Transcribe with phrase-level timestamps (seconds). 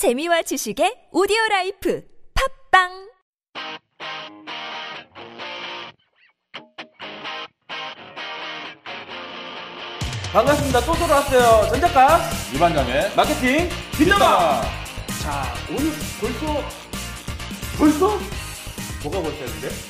[0.00, 2.88] 재미와 지식의 오디오 라이프 팟빵
[10.32, 10.80] 반갑습니다.
[10.86, 11.68] 또 돌아왔어요.
[11.68, 12.18] 전작가
[12.54, 13.68] 이반장의 마케팅
[13.98, 14.62] 뒷담화.
[15.20, 16.64] 자, 오늘 벌써
[17.76, 18.18] 벌써
[19.02, 19.89] 뭐가 벌써인데?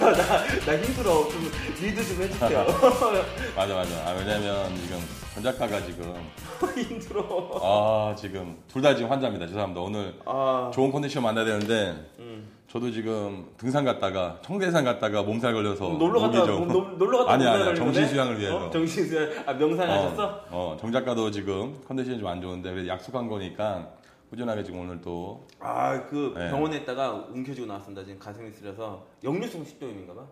[0.00, 1.28] 뭐야, 나, 나 힘들어.
[1.28, 1.50] 좀
[1.80, 2.66] 리드 좀 해주세요.
[3.56, 3.94] 맞아 맞아.
[4.06, 4.98] 아, 왜냐면 지금
[5.34, 6.14] 전 작가가 지금
[6.76, 7.50] 힘들어.
[7.62, 9.46] 아 지금 둘 다 지금 환자입니다.
[9.46, 9.80] 죄송합니다.
[9.80, 12.48] 오늘 아, 좋은 컨디션 만나야 되는데 음.
[12.68, 17.46] 저도 지금 등산 갔다가 청계산 갔다가 몸살 걸려서 놀러 갔다 좀- 놀- 놀러 갔다 아니
[17.46, 18.06] 아니 정신?
[18.08, 18.66] 수양을 위해서.
[18.66, 18.70] 어?
[18.70, 19.28] 정신 수양.
[19.46, 20.24] 아 명상하셨어?
[20.24, 23.88] 어, 어, 정 작가도 지금 컨디션이 좀 안 좋은데 약속한 거니까
[24.32, 26.48] 꾸준하게 지금 오늘 또아그 네.
[26.50, 28.02] 병원에 있다가 움켜쥐고 나왔습니다.
[28.02, 30.22] 지금 가슴이 쓰려서 역류성 식도염인가봐.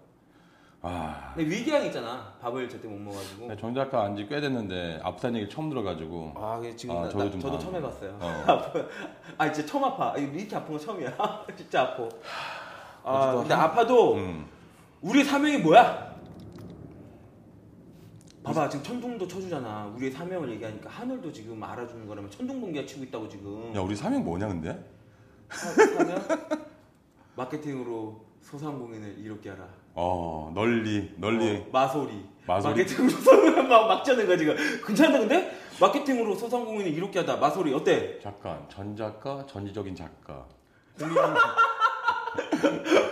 [0.81, 1.33] 아.
[1.37, 2.33] 근데 위궤양 있잖아.
[2.41, 3.55] 밥을 제때 못 먹어가지고.
[3.57, 7.31] 정 작가 안지 꽤 됐는데 아프다는 얘기 처음 들어가지고 아, 지금 아, 나, 저도 나-
[7.31, 8.19] 좀 저도 다- 처음 해봤어요.
[8.19, 8.73] 어.
[9.37, 10.17] 아, 진짜 처음 아파.
[10.17, 11.11] 이렇게 아픈 거 처음이야.
[11.55, 12.03] 진짜 아파.
[13.05, 14.47] 아, 어쨌든 근데 한- 아파도 음.
[15.03, 16.10] 우리 사명이 뭐야?
[18.43, 19.93] 봐봐, 지금 천둥도 쳐주잖아.
[19.97, 23.73] 우리의 사명을 얘기하니까 하늘도 지금 알아주는 거라면 천둥 번개가 치고 있다고 지금.
[23.77, 24.83] 야 우리 사명 뭐냐 근데?
[25.51, 26.19] 사, 사명?
[27.37, 29.69] 마케팅으로 소상공인을 이롭게 하라.
[29.95, 32.25] 어 널리 널리 어, 마소리.
[32.47, 32.71] 마소리?
[32.73, 34.57] 마케팅으로 소상공인 막, 막 짜는 거야 지금.
[34.87, 35.53] 괜찮다 근데?
[35.79, 37.37] 마케팅으로 소상공인을 이롭게 하다.
[37.37, 38.19] 마소리 어때?
[38.21, 40.47] 잠깐 전 작가 전지적인 작가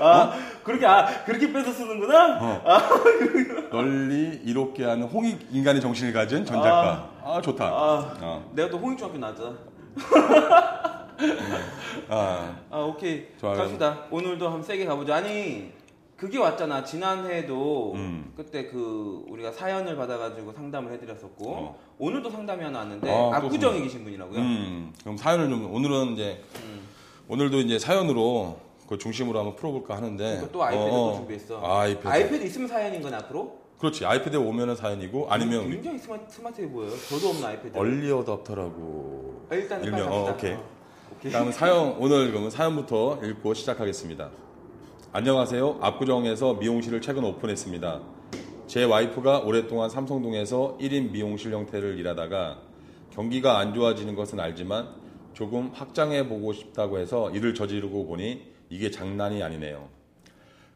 [0.01, 2.39] 아 그렇게 아 그렇게 뺏어 쓰는구나.
[3.71, 8.51] 널리 이롭게 하는 홍익 인간의 정신을 가진 전 작가 아, 좋다 아 어.
[8.55, 9.57] 내가 또 홍익중학교 나왔잖아.
[12.09, 13.57] 아, 아 오케이 좋아요.
[13.57, 14.05] 갑시다.
[14.11, 15.13] 오늘도 한번 세게 가보죠.
[15.15, 15.73] 아니
[16.17, 16.83] 그게 왔잖아.
[16.85, 18.33] 지난해에도 음.
[18.37, 21.79] 그때 그 우리가 사연을 받아가지고 상담을 해드렸었고 어.
[21.99, 23.73] 오늘도 상담이 하나 왔는데 아, 그렇구나.
[23.73, 24.39] 계신 분이라고요.
[24.39, 26.81] 음, 그럼 사연을 좀 오늘은 이제 음.
[27.29, 31.15] 오늘도 이제 사연으로 그 중심으로 한번 풀어볼까 하는데 그러니까 또 아이패드 어, 또 어.
[31.17, 31.61] 준비했어.
[31.63, 33.59] 아, 아이패드 아이패드 있으면 사연인 건 앞으로?
[33.79, 36.91] 그렇지 아이패드에 오면은 사연이고 아니면 굉장히 스마, 스마트해 보여요.
[37.09, 37.79] 저도 없는 아이패드.
[37.79, 40.31] 얼리 어답터라고 아, 일단 일명 어.
[40.33, 40.65] 오케이 어,
[41.15, 41.31] 오케이.
[41.31, 44.31] 다음 사연 오늘 그러면 사연부터 읽고 시작하겠습니다.
[45.13, 45.79] 안녕하세요.
[45.83, 48.01] 압구정에서 미용실을 최근 오픈했습니다.
[48.67, 52.61] 제 와이프가 오랫동안 삼성동에서 1인 미용실 형태를 일하다가
[53.11, 54.89] 경기가 안 좋아지는 것은 알지만
[55.35, 59.89] 조금 확장해 보고 싶다고 해서 일을 저지르고 보니 이게 장난이 아니네요.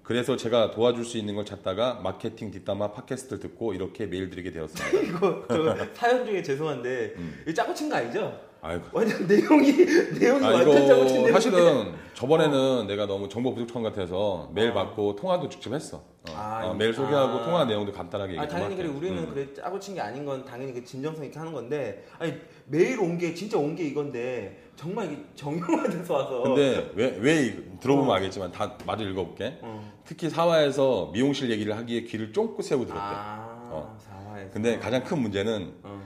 [0.03, 4.99] 그래서 제가 도와줄 수 있는 걸 찾다가 마케팅 뒷담화 팟캐스트를 듣고 이렇게 메일 드리게 되었습니다.
[5.09, 8.41] 이거 저 사연 중에 죄송한데 이거 짜고 친 거 아니죠?
[8.65, 8.85] 아이고.
[8.93, 9.73] 완전 내용이
[10.21, 11.33] 내용이 아, 완전 짜고 친 내용.
[11.33, 15.99] 사실은 저번에는 내가 너무 정보 부족한 것 같아서 메일 받고 통화도 직접 했어.
[15.99, 17.45] 어, 아, 어, 이- 메일 소개하고 아.
[17.45, 18.89] 통화 내용도 간단하게 아 얘기 좀 당연히 그래.
[18.89, 19.31] 우리는 음.
[19.35, 22.35] 그래 짜고 친 게 아닌 건 당연히 그 진정성 있게 하는 건데 아니
[22.67, 27.43] 메일 온 게 진짜 온 게 이건데 정말 이게 정형화 돼서 와서 근데 왜, 왜
[27.47, 28.15] 이- 들어보면 어.
[28.15, 29.59] 알겠지만 다 마저 읽어볼게.
[29.63, 29.81] 어.
[30.05, 33.01] 특히 사화에서 미용실 얘기를 하기에 귀를 쫑긋 세우고 들었대.
[33.05, 33.97] 아 어.
[34.01, 36.03] 사화에서 근데 가장 큰 문제는 어.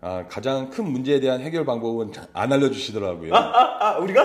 [0.00, 3.32] 아, 가장 큰 문제에 대한 해결 방법은 안 알려주시더라고요.
[3.32, 3.38] 아,
[3.94, 4.22] 아 우리가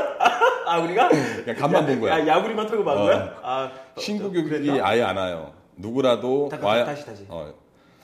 [0.66, 2.20] 아 우리가 그냥 간만 본 거야.
[2.22, 3.02] 야 야구리만 털고 만 어.
[3.04, 3.40] 거야?
[3.44, 4.82] 아 신구 어, 교육이?
[4.82, 5.54] 아예 안 와요.
[5.76, 7.26] 누구라도 다시, 와야 다시, 다시.
[7.30, 7.54] 어,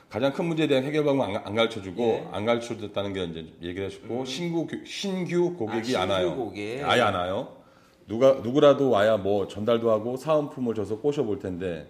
[0.09, 2.19] 가장 큰 문제에 대한 해결 방법 안, 안 가르쳐 주고 예.
[2.22, 2.29] 음.
[2.34, 6.28] 안 가르쳐 줬다는 게 이제 얘기를 해주고 신구 교- 신규 고객이 아, 안 와요.
[6.29, 6.84] 신규 고객.
[6.84, 7.57] 아예 안 와요.
[8.07, 11.88] 누가 누구라도 와야 뭐 전달도 하고 사은품을 줘서 꼬셔 볼 텐데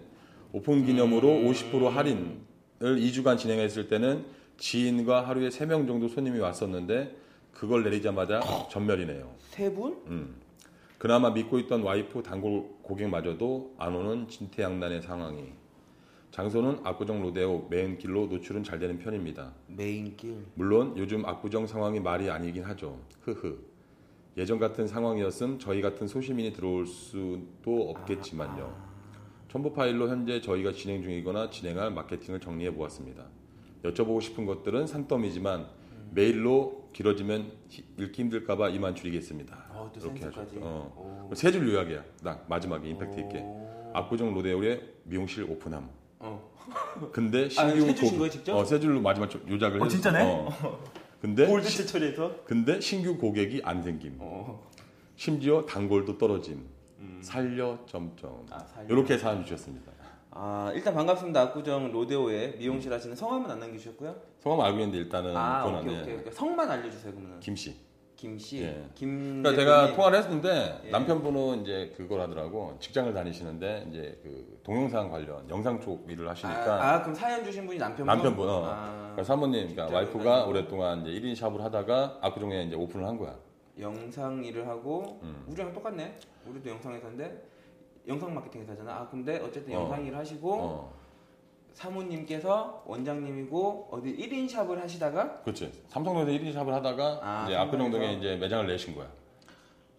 [0.52, 1.50] 오픈 기념으로 음.
[1.52, 2.36] 50% 할인을
[2.80, 4.24] 2주간 진행했을 때는
[4.58, 7.14] 지인과 하루에 3명 정도 손님이 왔었는데
[7.52, 8.40] 그걸 내리자마자
[8.70, 9.30] 전멸이네요.
[9.50, 9.96] 세 분?
[10.06, 10.34] 음.
[10.98, 15.44] 그나마 믿고 있던 와이프 단골 고객마저도 안 오는 진퇴양난의 상황이.
[16.42, 19.50] 장소는 압구정 로데오 메인 길로 노출은 잘 되는 편입니다.
[19.66, 20.36] 메인 길.
[20.54, 22.96] 물론 요즘 압구정 상황이 말이 아니긴 하죠.
[23.22, 23.58] 흐흐.
[24.36, 28.72] 예전 같은 상황이었음 저희 같은 소시민이 들어올 수도 없겠지만요.
[29.48, 33.24] 첨부 파일로 현재 저희가 진행 중이거나 진행할 마케팅을 정리해 보았습니다.
[33.82, 35.66] 여쭤보고 싶은 것들은 산더미지만
[36.12, 39.56] 메일로 길어지면 히- 읽기 힘들까봐 이만 줄이겠습니다.
[39.70, 40.24] 어, 또 이렇게.
[40.26, 40.46] 하죠.
[40.60, 41.28] 어.
[41.32, 41.34] 오.
[41.34, 42.04] 세줄 요약이야.
[42.22, 43.40] 딱 마지막에 임팩트 있게.
[43.40, 43.90] 오.
[43.92, 45.97] 압구정 로데오의 미용실 오픈함.
[46.70, 47.10] 어.
[47.12, 48.56] 근데 아, 신규 세 주신 고객- 거예요, 직접?
[48.56, 49.88] 어, 세 줄로 마지막 조- 요작을 어.
[49.88, 50.22] 진짜네?
[50.22, 50.78] 어.
[51.20, 52.44] 근데 골드체 처리해서.
[52.44, 54.16] 근데 신규 고객이 안 생김.
[54.20, 54.68] 어.
[55.16, 56.64] 심지어 단골도 떨어짐.
[57.20, 58.46] 살려 점점.
[58.50, 58.94] 아, 살려.
[58.94, 59.92] 이렇게 사연 주셨습니다.
[60.30, 61.40] 아 일단 반갑습니다.
[61.42, 64.14] 압구정 로데오에 미용실 하시는 성함은 안 남기셨고요?
[64.40, 66.20] 성함 알고 있는데 일단은 아 오케이 안 오케이 해.
[66.20, 67.40] 오케이 성만 알려주세요 그러면.
[67.40, 67.74] 김 씨.
[68.18, 68.64] 김 씨.
[68.64, 68.84] 예.
[68.96, 69.44] 김.
[69.44, 69.94] 그러니까 제가.
[69.94, 70.90] 통화를 했는데 예.
[70.90, 76.94] 남편분은 이제 그걸 하더라고 직장을 다니시는데 이제 그 동영상 관련 영상 쪽 일을 하시니까 아,
[76.94, 78.06] 아, 그럼 사연 주신 분이 남편분.
[78.06, 78.64] 남편분 어.
[78.66, 80.46] 아, 그러니까 사모님 그러니까 와이프가.
[80.46, 83.36] 오랫동안 이제 1인 샵을 하다가 압구정에 이제 오픈을 한 거야.
[83.78, 85.44] 영상 일을 하고 음.
[85.46, 86.18] 우리랑 똑같네.
[86.44, 87.40] 우리도 영상 회사인데
[88.08, 88.92] 영상 마케팅 회사잖아.
[88.94, 89.82] 아 근데 어쨌든 어.
[89.82, 90.97] 영상 일을 하시고 어,
[91.78, 95.72] 사모님께서 원장님이고 어디 1인 샵을 하시다가 그렇지.
[95.88, 98.14] 삼성동에서 1인 샵을 하다가 아, 이제 압구정동에?
[98.14, 99.08] 이제 매장을 내신 거야.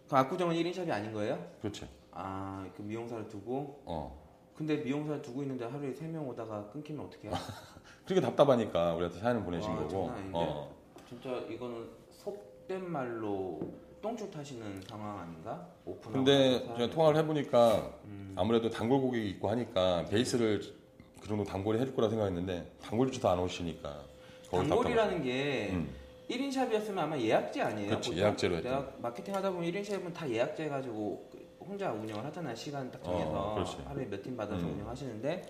[0.10, 1.42] 그 압구정은 1인 샵이 아닌 거예요?
[1.62, 1.88] 그렇지.
[2.12, 4.20] 아, 그 미용사를 두고 어.
[4.56, 7.32] 근데 미용사를 두고 있는데 하루에 3명 오다가 끊기면 어떡해요?
[8.06, 9.90] 그렇게 답답하니까 우리한테 사연을 보내신 와, 거고.
[9.90, 10.32] 장난 아닌데?
[10.38, 10.76] 어.
[11.08, 13.62] 진짜 이거는 속된 말로
[14.02, 15.66] 똥줄 타시는 상황 아닌가?
[15.86, 18.36] 오픈하고 근데 나서 제가 통화를 해보니까 음.
[18.38, 20.79] 아무래도 단골 고객이 있고 하니까 베이스를
[21.22, 24.04] 그 정도 단골이 해줄 거라 생각했는데 단골조차 안 오시니까
[24.52, 25.90] 단골이라는 게 음.
[26.30, 27.96] 1인 샵이었으면 아마 예약제 아니에요?
[27.96, 28.16] 보통?
[28.16, 28.70] 예약제로 했죠.
[28.70, 32.56] 내가 마케팅 하다 보면 1인 샵은 다 예약제 해가지고 그 혼자 운영을 하잖아요.
[32.56, 33.78] 시간 딱 정해서 어, 그렇지.
[33.86, 34.74] 하루에 몇 팀 받아서 음.
[34.76, 35.44] 운영하시는데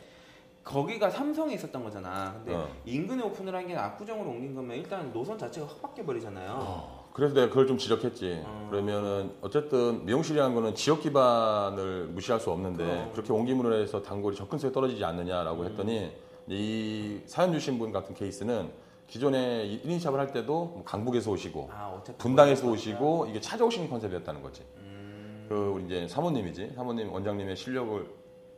[0.64, 2.34] 거기가 삼성에 있었던 거잖아.
[2.34, 2.70] 근데 어.
[2.86, 6.52] 인근에 오픈을 한 게 압구정으로 옮긴 거면 일단 노선 자체가 확 바뀌어 버리잖아요.
[6.62, 8.44] 어, 그래서 내가 그걸 좀 지적했지.
[8.46, 8.68] 어.
[8.70, 13.12] 그러면은 어쨌든 미용실이라는 거는 지역 기반을 무시할 수 없는데 그럼.
[13.14, 16.12] 그렇게 옮김으로 해서 단골이 접근성이 떨어지지 않느냐라고 했더니
[16.48, 18.70] 이 사연 주신 분 같은 케이스는
[19.08, 22.68] 기존에 1인 샵을 할 때도 뭐 강북에서 오시고 아, 분당에서.
[22.70, 24.62] 오시고 이게 찾아오시는 컨셉이었다는 거지.
[24.78, 26.74] 음, 그 우리 이제 사모님이지.
[26.76, 28.08] 사모님 원장님의 실력을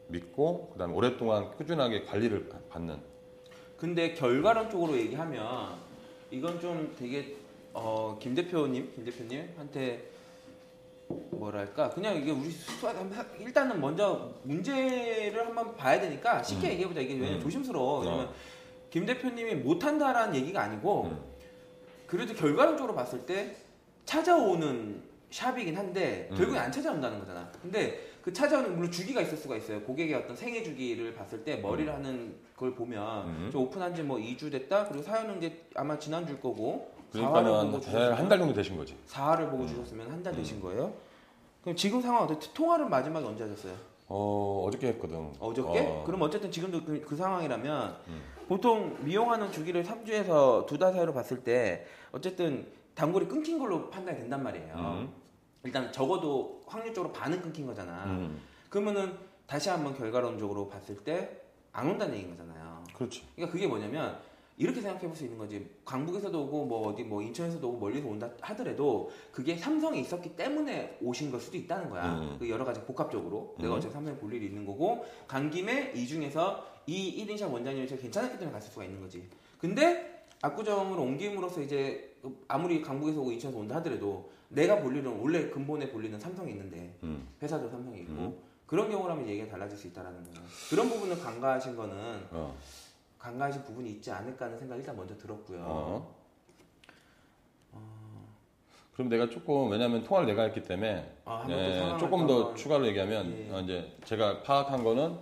[0.08, 3.00] 믿고 그다음에 오랫동안 꾸준하게 관리를 받는.
[3.78, 5.76] 근데 결과론 쪽으로 얘기하면
[6.30, 7.38] 이건 좀 되게
[7.74, 10.10] 어, 김 대표님, 김 대표님한테
[11.32, 12.88] 뭐랄까 그냥 이게 우리 수-
[13.40, 16.72] 일단은 먼저 문제를 한번 봐야 되니까 쉽게 음.
[16.72, 17.42] 얘기해보자 이게 왜냐면 음.
[17.42, 18.34] 조심스러워 왜냐면 어.
[18.90, 21.20] 김 대표님이 못한다라는 얘기가 아니고 음.
[22.08, 23.56] 그래도 결과론적으로 봤을 때
[24.06, 26.38] 찾아오는 샵이긴 한데 음.
[26.38, 27.50] 결국에 안 찾아온다는 거잖아.
[27.62, 29.82] 근데 그 찾아오는 물론 주기가 있을 수가 있어요.
[29.82, 33.50] 고객의 어떤 생애 주기를 봤을 때 머리를 하는 걸 보면 음.
[33.52, 34.88] 저 오픈한 지 뭐 2주 됐다.
[34.88, 38.98] 그리고 사연은 이제 아마 지난 주일 거고 그러니까는 한달 정도 되신 거지.
[39.06, 40.94] 사활을 보고 주셨으면 한 달 되신 거예요.
[41.62, 42.38] 그럼 지금 상황 어때?
[42.54, 43.74] 통화를 마지막에 언제 하셨어요?
[44.08, 45.32] 어 어저께 했거든.
[45.40, 45.80] 어저께?
[45.80, 46.04] 어.
[46.06, 48.22] 그럼 어쨌든 지금도 그, 그 상황이라면 음.
[48.48, 54.44] 보통 미용하는 주기를 3주에서 두 달 사이로 봤을 때 어쨌든 단골이 끊긴 걸로 판단이 된단
[54.44, 54.76] 말이에요.
[54.76, 55.14] 음.
[55.64, 58.04] 일단 적어도 확률적으로 반은 끊긴 거잖아.
[58.06, 58.42] 음.
[58.70, 61.40] 그러면은 다시 한번 결과론적으로 봤을 때
[61.74, 62.84] 안 온다는 얘기인 거잖아요.
[62.94, 63.24] 그렇지.
[63.36, 64.20] 그러니까 그게 뭐냐면
[64.62, 65.68] 이렇게 생각해 볼 수 있는 거지.
[65.84, 71.32] 강북에서도 오고 뭐 어디 뭐 인천에서도 오고 멀리서 온다 하더라도 그게 삼성에 있었기 때문에 오신
[71.32, 72.14] 걸 수도 있다는 거야.
[72.20, 72.36] 음.
[72.38, 73.78] 그 여러 가지 복합적으로 내가 음.
[73.78, 78.38] 어차피 삼성에 볼 일이 있는 거고 간 김에 이 중에서 이 1인샵 원장님이 제일 괜찮았기
[78.38, 79.28] 때문에 갔을 수가 있는 거지.
[79.58, 82.16] 근데 압구정으로 옮김으로써 이제
[82.48, 86.96] 아무리 강북에서 오고 인천에서 온다 하더라도 내가 볼 일은 원래 근본에 볼 일은 삼성에 있는데
[87.02, 87.28] 음.
[87.42, 88.38] 회사도 삼성에 있고 음.
[88.68, 90.48] 그런 경우라면 얘기가 달라질 수 있다라는 거예요.
[90.70, 91.96] 그런 부분을 간과하신 거는
[92.32, 92.56] 어.
[93.22, 95.60] 간과하신 부분이 있지 않을까 하는 생각이 일단 먼저 들었고요.
[95.64, 96.22] 어.
[98.94, 103.38] 그럼 내가 조금 왜냐하면 통화를 내가 했기 때문에 아, 상황을 조금 또더 한번- 추가로 얘기하면
[103.38, 103.52] 예.
[103.52, 105.18] 어, 이제 제가 파악한 거는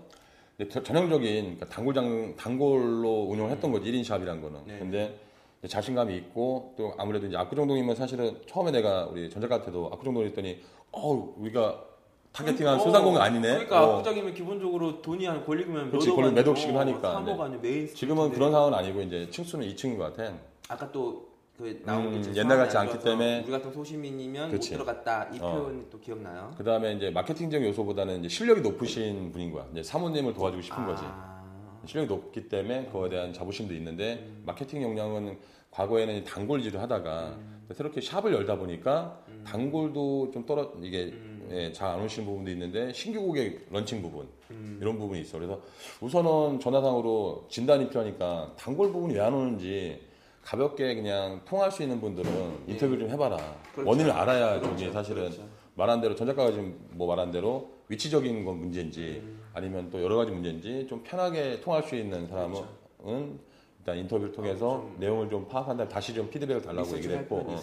[0.83, 4.61] 전형적인 그러니까 단골장 단골로 운영을 했던 거지 1인 샵이란 거는.
[4.65, 4.79] 네.
[4.79, 5.19] 근데
[5.67, 10.61] 자신감이 있고 또 아무래도 이제 압구정동이면 사실은 처음에 내가 우리 전작가한테도 압구정동 했더니
[10.91, 11.85] 어 우리가
[12.31, 13.47] 타겟팅한 어, 소상공인 아니네.
[13.49, 13.91] 그러니까 어.
[13.97, 17.15] 압구정이면 기본적으로 돈이 한 권리금은 그렇지, 권리 몇 억씩은 하니까.
[17.15, 17.31] 3억 네.
[17.31, 18.31] 아니면 메인 지금은.
[18.31, 20.33] 그런 상황은 아니고 이제 층수는 2층인 것 같아.
[20.69, 21.29] 아까 또
[21.59, 23.41] 그 나온 음, 게제 옛날 같지 않기 때문에.
[23.43, 24.71] 우리 같은 소시민이면 그치.
[24.71, 25.51] 못 들어갔다 이 어.
[25.51, 26.53] 표현이 또 기억나요?
[26.57, 29.67] 그 다음에 이제 마케팅적 요소보다는 이제 실력이 높으신 분인 거야.
[29.73, 31.03] 이제 사모님을 도와주고 싶은 거지.
[31.05, 31.43] 아,
[31.85, 34.43] 실력이 높기 때문에 그거에 대한 자부심도 있는데 음.
[34.45, 35.37] 마케팅 역량은
[35.71, 37.61] 과거에는 단골 일을 하다가 음.
[37.73, 41.28] 새롭게 샵을 열다 보니까 단골도 좀 떨어 이게 음.
[41.51, 44.77] 예, 잘 안 오시는 부분도 있는데 신규 고객 런칭 부분 음.
[44.81, 45.37] 이런 부분이 있어.
[45.37, 45.59] 그래서
[46.01, 50.01] 우선은 전화상으로 진단이 필요하니까 단골 부분이 왜 안 오는지
[50.43, 52.31] 가볍게 그냥 통할 수 있는 분들은
[52.67, 53.37] 인터뷰 좀 해봐라.
[53.73, 53.89] 그렇죠.
[53.89, 54.77] 원인을 알아야 그렇죠.
[54.77, 55.43] 저기 사실은 그렇죠.
[55.75, 59.39] 말한 대로 전 작가가 지금 뭐 말한 대로 위치적인 건 문제인지 음.
[59.53, 63.39] 아니면 또 여러 가지 문제인지 좀 편하게 통할 수 있는 사람은
[63.79, 64.87] 일단 인터뷰를 통해서 그렇죠.
[64.89, 67.61] 좀 내용을 좀 파악한 다음에 다시 좀 피드백을 달라고 얘기를 할 했고 어.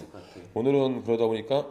[0.54, 1.68] 오늘은 그러다 보니까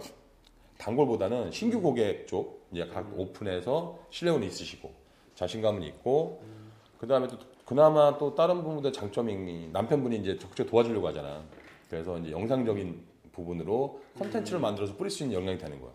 [0.77, 3.19] 단골보다는 신규 고객 쪽 이제 각 음.
[3.19, 4.91] 오픈해서 실력은 있으시고
[5.35, 6.71] 자신감은 있고 음.
[6.97, 11.43] 그 다음에 또 그나마 또 다른 부분들 장점이 남편분이 이제 적극적으로 도와주려고 하잖아.
[11.89, 14.61] 그래서 이제 영상적인 부분으로 컨텐츠를 음.
[14.61, 15.91] 만들어서 뿌릴 수 있는 역량이 되는 거야.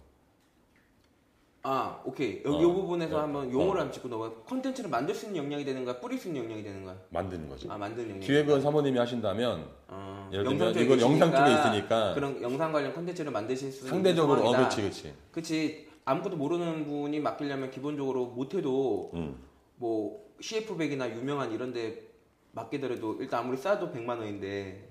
[1.63, 2.43] 아, 오케이.
[2.45, 2.61] 여기 어.
[2.61, 3.21] 이 부분에서 어.
[3.21, 4.31] 한번 용어를 한번 짚고 넘어가.
[4.47, 5.99] 콘텐츠를 만들 수 있는 역량이 되는 거야?
[6.01, 6.97] 뿌릴 수 있는 역량이 되는 거야?
[7.11, 7.67] 만드는 거지.
[7.69, 8.21] 아, 만드는 역량.
[8.21, 13.31] 기획은 사모님이 하신다면 어, 예를 들면 영상 이건 영상 쪽에 있으니까 그런 영상 관련 콘텐츠를
[13.31, 14.53] 만드실 수 있는 상대적으로 어.
[14.53, 15.15] 그렇지 그렇지.
[15.33, 19.37] 그치 아무것도 모르는 분이 맡기려면 기본적으로 못해도 음.
[19.77, 22.09] 뭐 CF백이나 유명한 이런 데
[22.53, 24.89] 맡기더라도 일단 아무리 싸도 100만 원인데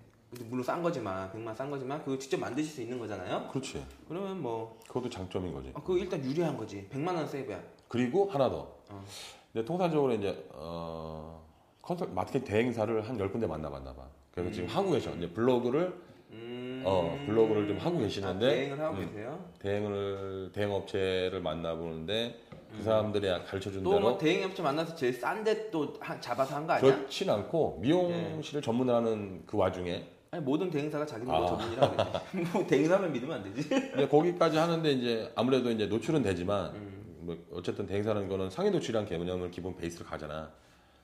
[0.48, 3.48] 물론 싼 거지만 100만 싼 거지만 그거 직접 만드실 수 있는 거잖아요.
[3.51, 3.83] 그렇지.
[4.07, 5.71] 그러면 뭐 그것도 장점인 거지.
[5.74, 6.88] 어, 그거 일단 유리한 거지.
[6.91, 7.59] 100만 원 세이브야.
[7.88, 8.57] 그리고 하나 더.
[8.89, 9.03] 어.
[9.51, 11.43] 근데 통상적으로 이제 어,
[11.81, 14.03] 컨설 마케팅 대행사를 한열 군데 만나봤나 봐.
[14.31, 15.12] 그래서 지금 하고 계셔.
[15.15, 15.93] 이제 블로그를
[16.31, 16.83] 음.
[16.86, 19.05] 어, 블로그를 좀 하고 아, 계시는데 대행을 하고 음.
[19.07, 19.45] 계세요.
[19.57, 22.39] 대행을 대행 업체를 만나보는데
[22.77, 26.55] 그 사람들이 가르쳐 준 또 뭐 대로 대행 업체 만나서 제일 싼데 또 하- 잡아서
[26.55, 26.95] 한 거 아니야?
[26.95, 31.48] 그렇진 않고 미용실을 전문하는 그 와중에 아니 모든 대행사가 자기 뭐 아.
[31.48, 32.51] 전문이라고 그랬지.
[32.53, 33.67] 뭐 대행사만 믿으면 안 되지.
[33.67, 37.17] 근데 거기까지 하는데 이제 아무래도 이제 노출은 되지만 음.
[37.21, 40.51] 뭐 어쨌든 대행사라는 거는 상위 노출이란 개념을 기본 베이스를 가잖아.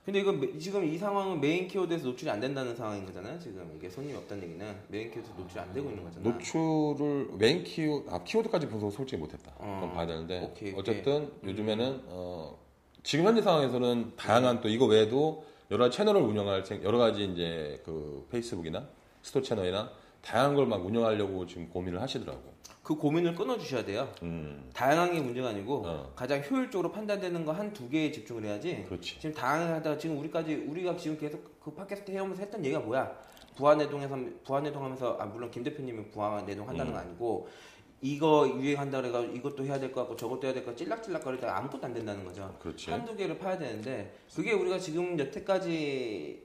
[0.04, 3.36] 근데 이건 매- 지금 이 상황은 메인 키워드에서 노출이 안 된다는 상황인 거잖아요.
[3.40, 6.28] 지금 이게 손님이 없다는 얘기는 메인 키워드 노출이 안 되고 있는 거잖아.
[6.30, 9.50] 노출을 메인 키워 아 키워드까지 분석 솔직히 못했다.
[9.58, 9.78] 어.
[9.80, 10.74] 그건 봐야 되는데 오케이, 오케이.
[10.78, 12.56] 어쨌든 요즘에는 어,
[13.02, 18.24] 지금 현재 상황에서는 다양한 또 이거 외에도 여러 채널을 운영할 생- 여러 가지 이제 그
[18.30, 18.86] 페이스북이나
[19.26, 19.90] 스토 채널이나
[20.22, 22.54] 다양한 걸 막 운영하려고 지금 고민을 하시더라고.
[22.84, 24.12] 그 고민을 끊어주셔야 돼요.
[24.22, 26.12] 음, 다양한 게 문제가 아니고 어.
[26.14, 28.84] 가장 효율적으로 판단되는 거 한 두 개에 집중을 해야지.
[28.88, 29.18] 그렇지.
[29.18, 33.12] 지금 다양하다가 지금 우리까지 우리가 지금 계속 그 팟캐스트 해오면서 했던 얘기가 뭐야?
[33.56, 37.48] 부안내동에서 부안내동하면서 아 물론 김 대표님이 부안내동 한다는 건 아니고
[38.02, 41.84] 이거 유행한다 그래가 이것도 해야 될 것 같고 저것도 해야 될 것 같고 찔락찔락거리다가 아무것도
[41.84, 42.54] 안 된다는 거죠.
[42.60, 42.90] 그렇지.
[42.92, 46.42] 한두 개를 파야 되는데 그게 우리가 지금 여태까지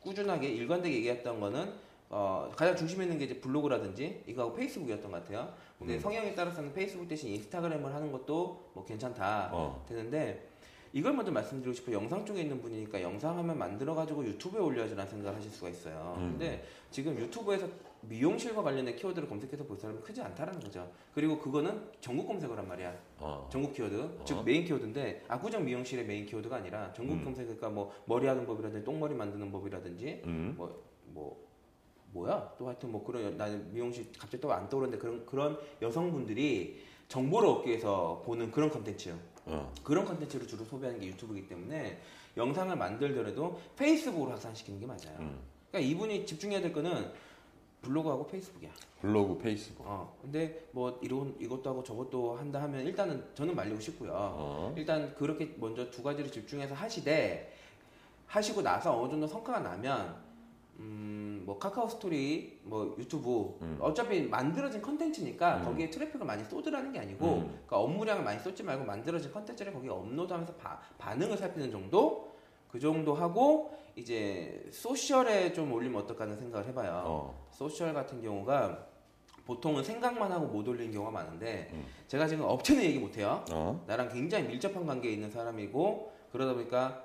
[0.00, 1.72] 꾸준하게 일관되게 얘기했던 거는
[2.10, 5.52] 어, 가장 중심에 있는 게 이제 블로그라든지 이거하고 페이스북이었던 것 같아요.
[5.78, 6.00] 근데 음.
[6.00, 9.84] 성향에 따라서는 페이스북 대신 인스타그램을 하는 것도 뭐 괜찮다 어.
[9.88, 10.48] 되는데
[10.92, 11.96] 이걸 먼저 말씀드리고 싶어요.
[11.96, 16.14] 영상 쪽에 있는 분이니까 영상 하면 만들어 가지고 유튜브에 올려야지라는 생각을 하실 수가 있어요.
[16.18, 16.36] 음.
[16.38, 17.66] 근데 지금 유튜브에서
[18.02, 20.88] 미용실과 관련된 키워드를 검색해서 볼 사람이 크지 않다라는 거죠.
[21.14, 22.94] 그리고 그거는 전국 검색어란 말이야.
[23.18, 23.48] 어.
[23.50, 24.24] 전국 키워드, 어.
[24.24, 27.24] 즉 메인 키워드인데 압구정 미용실의 메인 키워드가 아니라 전국 음.
[27.24, 30.54] 검색 그러니까 뭐 머리 하는 법이라든지 똥머리 만드는 법이라든지 음.
[30.56, 31.44] 뭐 뭐
[32.14, 36.80] 뭐야 또 하여튼 뭐 그런 여- 나는 미용실 갑자기 또 안 떠오르는데 그런 그런 여성분들이
[37.08, 39.14] 정보를 얻기 위해서 보는 그런 컨텐츠
[39.46, 39.72] 어.
[39.82, 41.98] 그런 컨텐츠를 주로 소비하는 게 유튜브이기 때문에
[42.36, 45.18] 영상을 만들더라도 페이스북으로 확산시키는 게 맞아요.
[45.18, 45.38] 음.
[45.70, 47.12] 그러니까 이분이 집중해야 될 거는
[47.82, 48.70] 블로그하고 페이스북이야.
[49.02, 49.84] 블로그, 페이스북.
[49.86, 54.10] 어 근데 뭐 이런 이것도 하고 저것도 한다 하면 일단은 저는 말리고 싶고요.
[54.14, 54.74] 어.
[54.76, 57.52] 일단 그렇게 먼저 두 가지를 집중해서 하시되
[58.28, 60.23] 하시고 나서 어느 정도 성과가 나면
[60.78, 61.14] 음
[61.44, 63.76] 뭐 카카오 스토리 뭐 유튜브 음.
[63.78, 65.64] 어차피 만들어진 컨텐츠니까 음.
[65.66, 67.40] 거기에 트래픽을 많이 쏟으라는 게 아니고 음.
[67.66, 72.32] 그러니까 업무량을 많이 쏟지 말고 만들어진 컨텐츠를 거기에 업로드하면서 바- 반응을 살피는 정도
[72.70, 77.02] 그 정도 하고 이제 소셜에 좀 올리면 어떨까 하는 생각을 해봐요.
[77.04, 77.46] 어.
[77.50, 78.86] 소셜 같은 경우가
[79.44, 81.84] 보통은 생각만 하고 못 올리는 경우가 많은데 음.
[82.08, 83.44] 제가 지금 업체는 얘기 못해요.
[83.52, 83.84] 어.
[83.86, 87.04] 나랑 굉장히 밀접한 관계에 있는 사람이고 그러다 보니까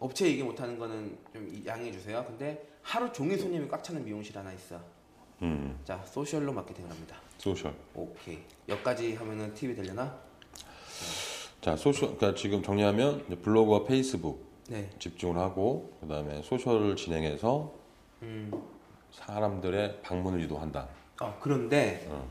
[0.00, 2.24] 업체 얘기 못하는 거는 좀 이- 양해해 주세요.
[2.26, 4.80] 근데 하루 종일 손님이 꽉 차는 미용실 하나 있어.
[5.42, 5.78] 음.
[5.84, 7.16] 자 소셜로 마케팅을 합니다.
[7.36, 7.74] 소셜.
[7.94, 10.18] 오케이 여기까지 하면은 팁이 되려나?
[11.60, 14.88] 자, 소셜, 그러니까 지금 정리하면 이제 블로그와 페이스북 네.
[14.98, 17.74] 집중을 하고 그다음에 소셜을 진행해서
[18.22, 18.50] 음.
[19.10, 20.88] 사람들의 방문을 유도한다.
[21.20, 22.26] 어 그런데 어.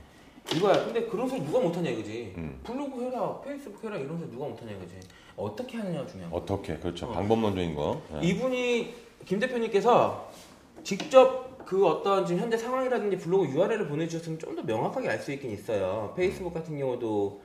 [0.56, 0.86] 이거야.
[0.86, 2.34] 근데 그런 소리 누가 못하냐 이거지.
[2.38, 2.60] 음.
[2.64, 5.00] 블로그 해라, 페이스북 해라 이런 소리 누가 못하냐 이거지.
[5.36, 6.42] 어떻게 하느냐가 중요한 거야.
[6.42, 6.78] 어떻게?
[6.78, 7.06] 그렇죠.
[7.06, 7.12] 어.
[7.12, 8.02] 방법론적인 거.
[8.16, 8.28] 예.
[8.28, 10.32] 이분이 김 대표님께서
[10.92, 15.52] 직접 그 어떤 지금 현재 상황이라든지 블로그 URL을 보내주셨으면 좀 더 명확하게 알 수 있긴
[15.52, 16.14] 있어요.
[16.16, 17.42] 페이스북 같은 경우도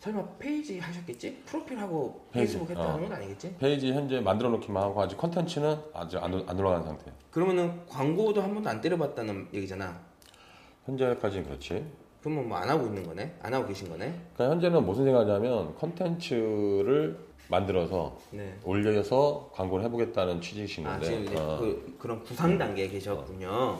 [0.00, 1.42] 설마 페이지 하셨겠지?
[1.46, 3.08] 프로필하고 페이지, 페이스북 했다는 어.
[3.08, 3.56] 건 아니겠지?
[3.56, 7.14] 페이지 현재 만들어 놓기만 하고 아직 컨텐츠는 아직 안, 안 올라가는 상태예요.
[7.30, 9.98] 그러면은 광고도 한 번도 안 때려봤다는 얘기잖아.
[10.84, 11.86] 현재까지는 그렇지.
[12.20, 13.34] 그러면 뭐 안 하고 있는 거네?
[13.40, 14.14] 안 하고 계신 거네?
[14.34, 18.54] 그러니까 현재는 무슨 생각하냐면 컨텐츠를 만들어서 네.
[18.64, 21.58] 올려서 광고를 해보겠다는 취지이신 아 건데 지금 이제 어.
[21.60, 23.78] 그, 그런 구상 단계에 계셨군요.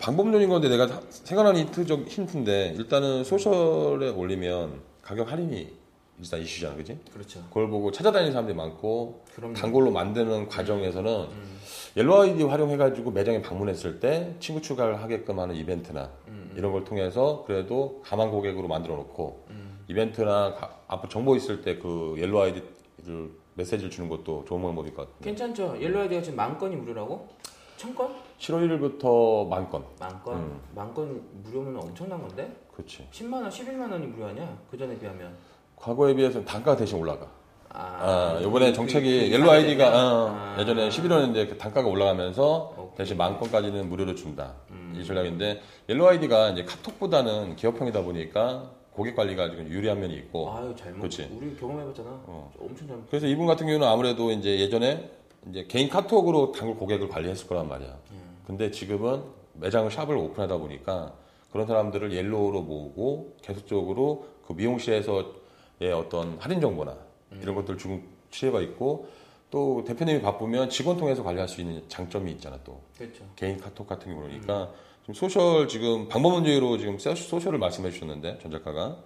[0.00, 5.72] 방법론인 건데 내가 하- 생각하는 힌트적 힌트인데 일단은 소셜에 올리면 가격 할인이
[6.20, 6.98] 일단 이슈잖아, 그지?
[7.12, 7.40] 그렇죠.
[7.48, 11.58] 그걸 보고 찾아다니는 사람들이 많고 그럼 단골로 만드는 과정에서는 음,
[11.96, 17.42] 옐로우 아이디 활용해가지고 매장에 방문했을 때 친구 추가를 하게끔 하는 이벤트나 음, 이런 걸 통해서
[17.46, 19.63] 그래도 가망 고객으로 만들어 놓고 음.
[19.88, 25.02] 이벤트나 가- 앞으로 정보 있을 때 그 옐로우 아이디를 메시지를 주는 것도 좋은 방법일 것
[25.08, 25.76] 같은데 괜찮죠?
[25.80, 27.28] 옐로 아이디가 지금 만 건이 무료라고?
[27.76, 28.14] 천 건?
[28.38, 29.84] 7월 1일부터 만 건.
[29.98, 30.36] 만 건?
[30.36, 30.60] 음.
[30.74, 32.50] 만건 무료면 엄청난 건데?
[32.72, 33.06] 그렇지.
[33.10, 34.58] 10만 원, 11만 원이 무료하냐?
[34.70, 35.34] 그 전에 비하면.
[35.76, 37.26] 과거에 비해서는 단가가 대신 올라가.
[37.68, 40.12] 아, 아, 이번에 그- 정책이 그 옐로우 아이디가 이상하냐?
[40.12, 40.56] 어, 아.
[40.60, 42.96] 예전에 11원인데 그 단가가 올라가면서 오케이.
[42.98, 44.54] 대신 만 건까지는 무료로 준다.
[44.70, 44.94] 음.
[44.96, 50.72] 이 전략인데 옐로우 아이디가 이제 카톡보다는 기업형이다 보니까 고객 관리가 지금 유리한 면이 있고 아유
[50.76, 50.98] 잘못.
[50.98, 51.28] 그렇지.
[51.32, 52.08] 우리 경험해봤잖아.
[52.26, 52.52] 어.
[52.60, 53.10] 엄청 잘못.
[53.10, 55.10] 그래서 이분 같은 경우는 아무래도 이제 예전에
[55.50, 57.98] 이제 개인 카톡으로 단골 고객을 관리했을 거란 말이야.
[58.12, 58.38] 음.
[58.46, 59.22] 근데 지금은
[59.54, 61.12] 매장을 샵을 오픈하다 보니까
[61.50, 66.96] 그런 사람들을 옐로우로 모으고 계속적으로 그 미용실에서의 어떤 할인 정보나
[67.40, 69.08] 이런 것들 줄 수가 있고
[69.50, 73.24] 또 대표님이 바쁘면 직원 통해서 관리할 수 있는 장점이 있잖아 또 그렇죠.
[73.36, 74.72] 개인 카톡 같은 게 그러니까
[75.04, 78.96] 지금 소셜 지금 방법론적으로 지금 소- 소셜을 말씀해 주셨는데 전 작가가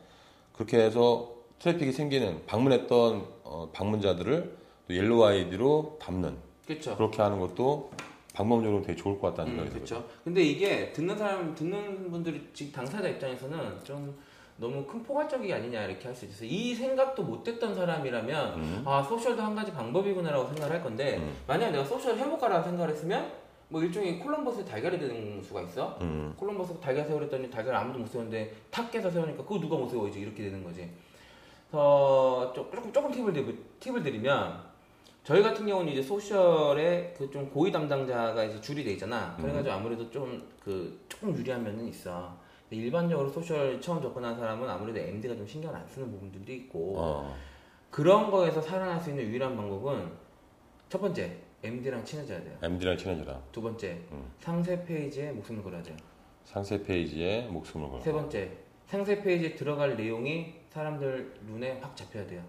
[0.53, 4.57] 그렇게 해서 트래픽이 생기는 방문했던 어, 방문자들을
[4.89, 6.37] 또 옐로우 아이디로 담는
[6.67, 6.97] 그렇죠.
[6.97, 7.91] 그렇게 하는 것도
[8.33, 10.03] 방법적으로 되게 좋을 것 같다는 음, 생각이 들어요.
[10.03, 10.21] 그렇죠.
[10.23, 14.17] 근데 이게 듣는 사람 듣는 분들이 지금 당사자 입장에서는 좀
[14.57, 18.83] 너무 큰 포괄적이 아니냐 이렇게 할 수 있어서 이 생각도 못했던 사람이라면 음.
[18.85, 21.35] 아 소셜도 한 가지 방법이구나라고 생각을 할 건데 음.
[21.49, 23.33] 만약 내가 소셜 해볼까라고 생각을 했으면
[23.71, 25.99] 뭐 일종의 콜럼버스의 달걀이 되는 수가 있어.
[26.01, 26.33] 음.
[26.37, 30.21] 콜럼버스가 달걀 세우랬더니 달걀 아무도 못 세우는데 탁 깨서 세우니까 그거 누가 못 세워 이제
[30.21, 30.89] 이렇게 되는 거지.
[31.71, 34.69] 그래서 조- 조금 조금 팁을 드리, 팁을 드리면
[35.25, 39.37] 저희 같은 경우는 이제 소셜에 그 좀 고위 담당자가 이제 줄이 돼 있잖아.
[39.37, 42.37] 그래가지고 아무래도 좀 그 조금 유리한 면은 있어.
[42.71, 47.35] 일반적으로 소셜 처음 접근한 사람은 아무래도 MD가 좀 신경 안 쓰는 부분들도 있고 어.
[47.91, 50.11] 그런 거에서 살아날 수 있는 유일한 방법은
[50.91, 52.57] 첫 번째 MD랑 친해져야 돼요.
[52.63, 53.41] MD랑 친해져라.
[53.51, 54.31] 두 번째 음.
[54.39, 55.97] 상세 페이지에 목숨을 걸어야 돼요.
[56.45, 58.01] 상세 페이지에 목숨을 걸어.
[58.01, 58.51] 세 번째
[58.87, 62.43] 상세 페이지에 들어갈 내용이 사람들 눈에 확 잡혀야 돼요.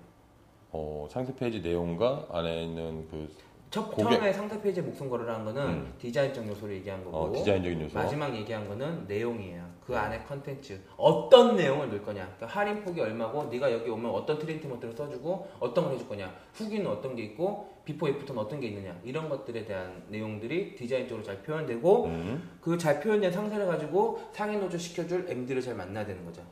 [0.72, 3.28] 어, 상세 페이지 내용과 안에 있는 그
[3.72, 5.94] 첫 고객- 처음에 상세 페이지에 목숨 걸으라는 거는 음.
[6.00, 7.94] 디자인적 요소를 얘기한 거고 어, 디자인적인 요소.
[8.00, 9.64] 마지막 얘기한 거는 내용이에요.
[9.90, 12.24] 그 안에 컨텐츠 어떤 내용을 넣을 거냐.
[12.38, 16.32] 그러니까 할인 폭이 얼마고 네가 여기 오면 어떤 트리트먼트를 써주고 어떤 걸 해줄 거냐.
[16.54, 18.96] 후기는 어떤 게 있고 비포 애프터는 어떤 게 있느냐.
[19.04, 22.50] 이런 것들에 대한 내용들이 디자인적으로 잘 표현되고 음.
[22.62, 26.44] 그잘 표현된 상세를 가지고 상위 노출 시켜줄 MD를 잘 만나야 되는 거죠.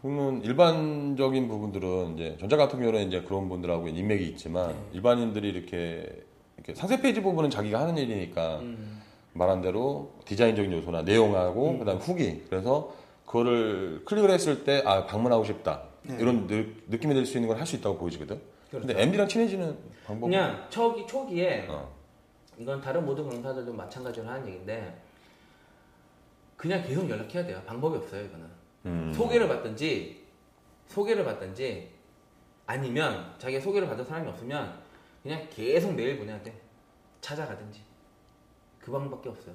[0.00, 4.74] 그러면 일반적인 부분들은 이제 전자 같은 경우는 이제 그런 분들하고 인맥이 있지만 네.
[4.94, 6.24] 일반인들이 이렇게,
[6.56, 9.02] 이렇게 상세 페이지 부분은 자기가 하는 일이니까 음.
[9.38, 11.78] 말한 대로 디자인적인 요소나 내용하고 음.
[11.78, 12.92] 그다음 후기 그래서
[13.26, 17.66] 그거를 클릭을 했을 때 아 방문하고 싶다 이런 느, 느낌이 들 수 있는 걸 할
[17.66, 18.36] 수 있다고 보여지거든.
[18.36, 18.42] 네.
[18.70, 18.86] 그렇죠.
[18.86, 20.26] 근데 MD랑 친해지는 방법.
[20.26, 21.90] 그냥 초기 초기에 어.
[22.58, 25.00] 이건 다른 모든 강사들도 마찬가지로 하는 얘기인데
[26.56, 27.62] 그냥 계속 연락해야 돼요.
[27.66, 28.46] 방법이 없어요, 이거는.
[28.86, 29.12] 음.
[29.14, 30.24] 소개를 받든지
[30.88, 31.88] 소개를 받든지
[32.66, 34.74] 아니면 자기가 소개를 받은 사람이 없으면
[35.22, 36.52] 그냥 계속 메일 보내야 돼.
[37.20, 37.80] 찾아가든지.
[38.88, 39.54] 그 방법밖에 없어요.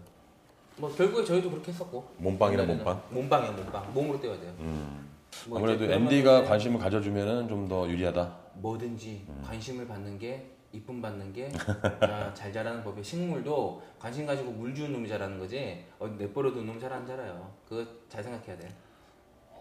[0.77, 2.07] 뭐 결국에 저희도 그렇게 했었고.
[2.17, 2.83] 몸빵이나 옛날에는.
[2.83, 3.03] 몸빵.
[3.09, 3.93] 몸빵이야, 몸빵.
[3.93, 4.53] 몸으로 때워야 돼요.
[4.59, 5.09] 음.
[5.47, 8.37] 뭐 아무래도 MD가 관심을 가져주면은 좀더 유리하다.
[8.55, 9.41] 뭐든지 음.
[9.43, 11.51] 관심을 받는 게 이쁨 받는 게
[12.33, 17.51] 잘 자라는 법이 식물도 관심 가지고 물 주는 놈이 자라는 거지 어디 내버려둔 놈잘안 자라요
[17.67, 18.67] 그거 잘 생각해야 돼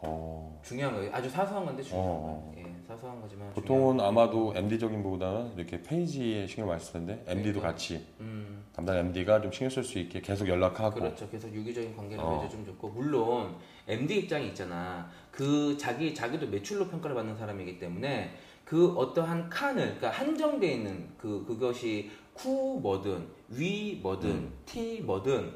[0.03, 0.61] 어.
[0.65, 2.53] 중요한 거예요 아주 사소한 건데 중요한 어.
[2.55, 7.61] 거예요 예, 사소한 거지만 보통은 아마도 MD적인 것보다는 이렇게 페이지에 신경 많이 쓸 텐데 MD도
[7.61, 7.69] 그러니까.
[7.69, 12.23] 같이 음 담당 MD가 좀 신경 쓸 수 있게 계속 연락하고 그렇죠 계속 유기적인 관계를
[12.23, 12.37] 어.
[12.37, 18.35] 맺어주면 좋고 물론 MD 입장이 있잖아 그 자기 자기도 매출로 평가를 받는 사람이기 때문에
[18.65, 24.53] 그 어떠한 칸을 그러니까 한정돼 있는 그 그것이 쿠 뭐든 위 뭐든 음.
[24.65, 25.53] 티 뭐든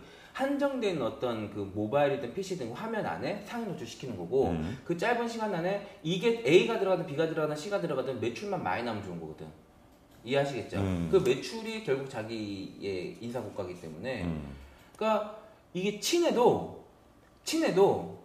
[0.97, 4.79] 있는 어떤 그 모바일이든 PC 등 화면 안에 상위 노출 시키는 거고 음.
[4.85, 9.21] 그 짧은 시간 안에 이게 A가 들어가든 B가 들어가든 C가 들어가든 매출만 많이 나면 좋은
[9.21, 9.47] 거거든.
[10.25, 10.79] 이해하시겠죠?
[10.79, 11.09] 음.
[11.11, 14.55] 그 매출이 결국 자기의 인사 고가이기 때문에 음.
[14.97, 15.39] 그러니까
[15.73, 16.85] 이게 친해도
[17.45, 18.19] 친해도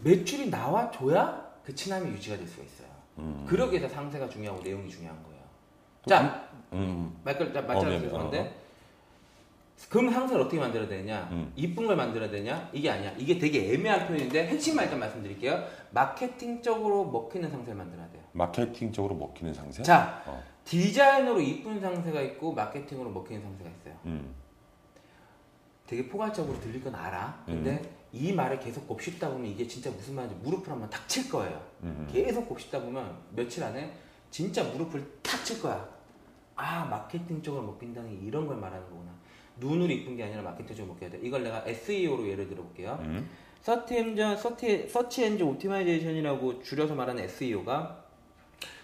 [0.00, 2.88] 매출이 나와줘야 그 친함이 유지가 될 수가 있어요.
[3.18, 3.46] 음.
[3.48, 5.42] 그러기 위해서 상세가 중요하고 내용이 중요한 거예요.
[6.02, 7.16] 또 자, 음.
[7.22, 7.84] 말걸 어, 맞잖아요.
[7.84, 8.00] 미안해.
[8.00, 8.61] 죄송한데.
[9.88, 11.28] 그럼 상세를 어떻게 만들어야 되냐?
[11.32, 11.52] 음.
[11.56, 12.70] 이쁜 걸 만들어야 되냐?
[12.72, 13.12] 이게 아니야.
[13.18, 15.62] 이게 되게 애매한 표현인데 핵심만 일단 말씀드릴게요.
[15.90, 18.22] 마케팅적으로 먹히는 상세를 만들어야 돼요.
[18.32, 19.82] 마케팅적으로 먹히는 상세?
[19.82, 20.42] 자, 어.
[20.64, 23.98] 디자인으로 이쁜 상세가 있고 마케팅으로 먹히는 상세가 있어요.
[24.06, 24.34] 음.
[25.86, 27.42] 되게 포괄적으로 들릴 건 알아.
[27.44, 27.82] 근데
[28.12, 31.60] 이 말을 계속 곱씹다 보면 이게 진짜 무슨 말인지 무릎을 한번 탁 칠 거예요.
[31.82, 32.08] 음.
[32.10, 33.92] 계속 곱씹다 보면 며칠 안에
[34.30, 35.86] 진짜 무릎을 탁 칠 거야.
[36.54, 39.10] 아 마케팅적으로 먹힌다는 게 이런 걸 말하는 거구나.
[39.58, 41.20] 눈으로 이쁜 게 아니라 마케팅적으로 먹혀야 돼.
[41.22, 42.98] 이걸 내가 SEO로 예를 들어볼게요.
[43.02, 43.28] 음.
[43.60, 48.04] 서치 엔진, 서치, 서치 엔진 오티마이제이션이라고 줄여서 말하는 SEO가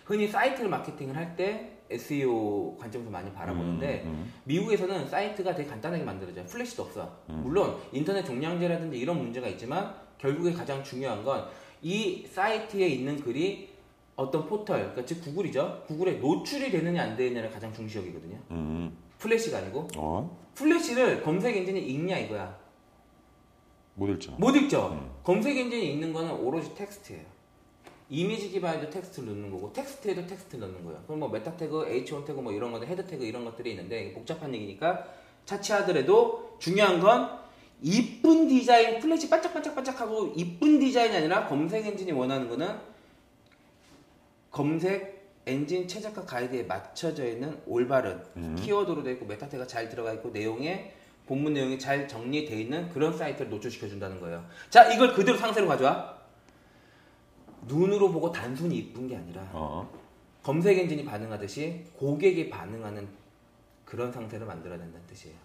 [0.04, 4.32] 흔히 사이트를 마케팅을 할 때 SEO 관점에서 많이 바라보는데 음.
[4.44, 6.44] 미국에서는 사이트가 되게 간단하게 만들어져요.
[6.44, 7.16] 플래시도 없어.
[7.26, 11.48] 물론 인터넷 종량제라든지 이런 문제가 있지만 결국에 가장 중요한 건
[11.80, 13.68] 이 사이트에 있는 글이
[14.16, 15.84] 어떤 포털, 그러니까 즉 구글이죠.
[15.86, 18.36] 구글에 노출이 되느냐 안 되느냐를 가장 중시적이거든요.
[19.18, 19.20] 음.
[19.20, 20.38] 플래시가 아니고 어?
[20.54, 22.58] 플래시를 검색 엔진이 읽냐 이거야.
[23.94, 24.36] 못 읽잖아.
[24.38, 24.90] 못 읽죠.
[24.92, 25.10] 음.
[25.24, 27.38] 검색 엔진이 읽는 거는 오로지 텍스트예요.
[28.10, 31.02] 이미지 기반에도 텍스트를 넣는 거고 텍스트에도 텍스트를 넣는 거예요.
[31.06, 34.54] 그럼 뭐 meta tag, H1 tag 뭐 이런 것들 head tag 이런 것들이 있는데 복잡한
[34.54, 35.04] 얘기니까
[35.44, 37.38] 차치하더라도 중요한 건
[37.82, 42.76] 이쁜 디자인, 플래시 반짝반짝반짝하고 이쁜 디자인이 아니라 검색 엔진이 원하는 거는
[44.50, 45.17] 검색
[45.48, 48.54] 엔진 최적화 가이드에 맞춰져 있는 올바른 음.
[48.56, 50.94] 키워드로 되어 있고 meta tag가 잘 들어가 있고 내용에
[51.26, 54.44] 본문 내용이 잘 정리되어 있는 그런 사이트를 노출시켜 준다는 거예요.
[54.70, 56.16] 자, 이걸 그대로 상세로 가져와.
[57.66, 59.90] 눈으로 보고 단순히 이쁜 게 아니라 어.
[60.42, 63.08] 검색 엔진이 반응하듯이 고객이 반응하는
[63.84, 65.36] 그런 상세를 만들어야 된다는 뜻이에요.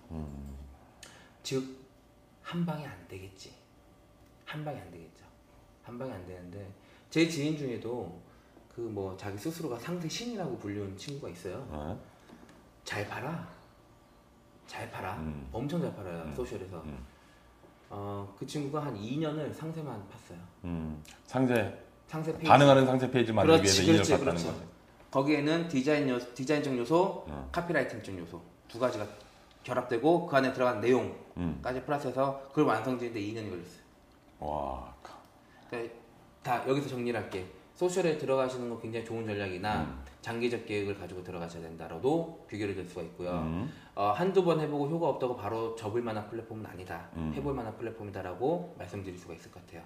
[1.41, 1.63] 즉,
[2.41, 3.53] 한 방에 안 되겠지.
[4.45, 5.25] 한 방에 안 되겠죠.
[5.81, 6.65] 한 방에 안 되는데,
[7.09, 8.21] 제 지인 중에도
[8.75, 11.65] 그 뭐 자기 스스로가 상세 신이라고 불리는 친구가 있어요.
[11.69, 11.99] 어.
[12.83, 13.47] 잘 팔아.
[14.65, 15.17] 잘 팔아.
[15.17, 15.47] 음.
[15.51, 16.23] 엄청 잘 팔아요.
[16.23, 16.33] 음.
[16.35, 16.81] 소셜에서.
[16.81, 17.05] 음.
[17.89, 20.37] 어, 그 친구가 한 2년을 상세만 팠어요.
[20.63, 21.03] 음.
[21.25, 22.47] 상세 상세 페이지.
[22.47, 24.59] 반응하는 상세 페이지 만들기 그렇지, 위해서 2년을 그렇지, 팠다는 그렇지.
[24.59, 24.73] 거지.
[25.11, 27.49] 거기에는 디자인 요 디자인적 요소, 어.
[27.51, 29.05] 카피라이팅적 요소 두 가지가
[29.63, 31.85] 결합되고 그 안에 들어간 내용까지 음.
[31.85, 33.83] 플러스해서 그걸 완성되는데 2년이 걸렸어요.
[34.39, 34.93] 와.
[35.69, 35.93] 그러니까
[36.41, 37.45] 다 여기서 정리를 할게.
[37.75, 40.03] 소셜에 들어가시는 거 굉장히 좋은 전략이나 음.
[40.21, 43.31] 장기적 계획을 가지고 들어가셔야 된다라도 비교를 될 수가 있고요.
[43.31, 43.71] 음.
[43.95, 47.09] 어, 한두 번 해보고 효과 없다고 바로 접을 만한 플랫폼은 아니다.
[47.15, 47.33] 음.
[47.35, 49.83] 해볼 만한 플랫폼이다라고 말씀드릴 수가 있을 것 같아요.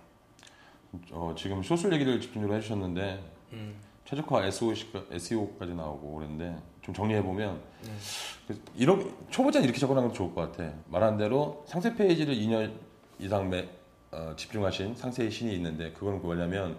[1.12, 3.23] 어, 지금 소셜 얘기를 집중적으로 해주셨는데
[3.54, 3.76] 음.
[4.06, 4.73] 최적화 SEO,
[5.12, 8.56] SEO까지 나오고 그랬는데 좀 정리해 보면 네.
[8.76, 10.71] 이런 초보자는 이렇게 접근하는 게 좋을 것 같아.
[10.88, 12.73] 말한 대로 상세 페이지를 2년
[13.19, 13.67] 이상 매,
[14.12, 16.78] 어, 집중하신 상세의 신이 있는데 그거는 뭐냐면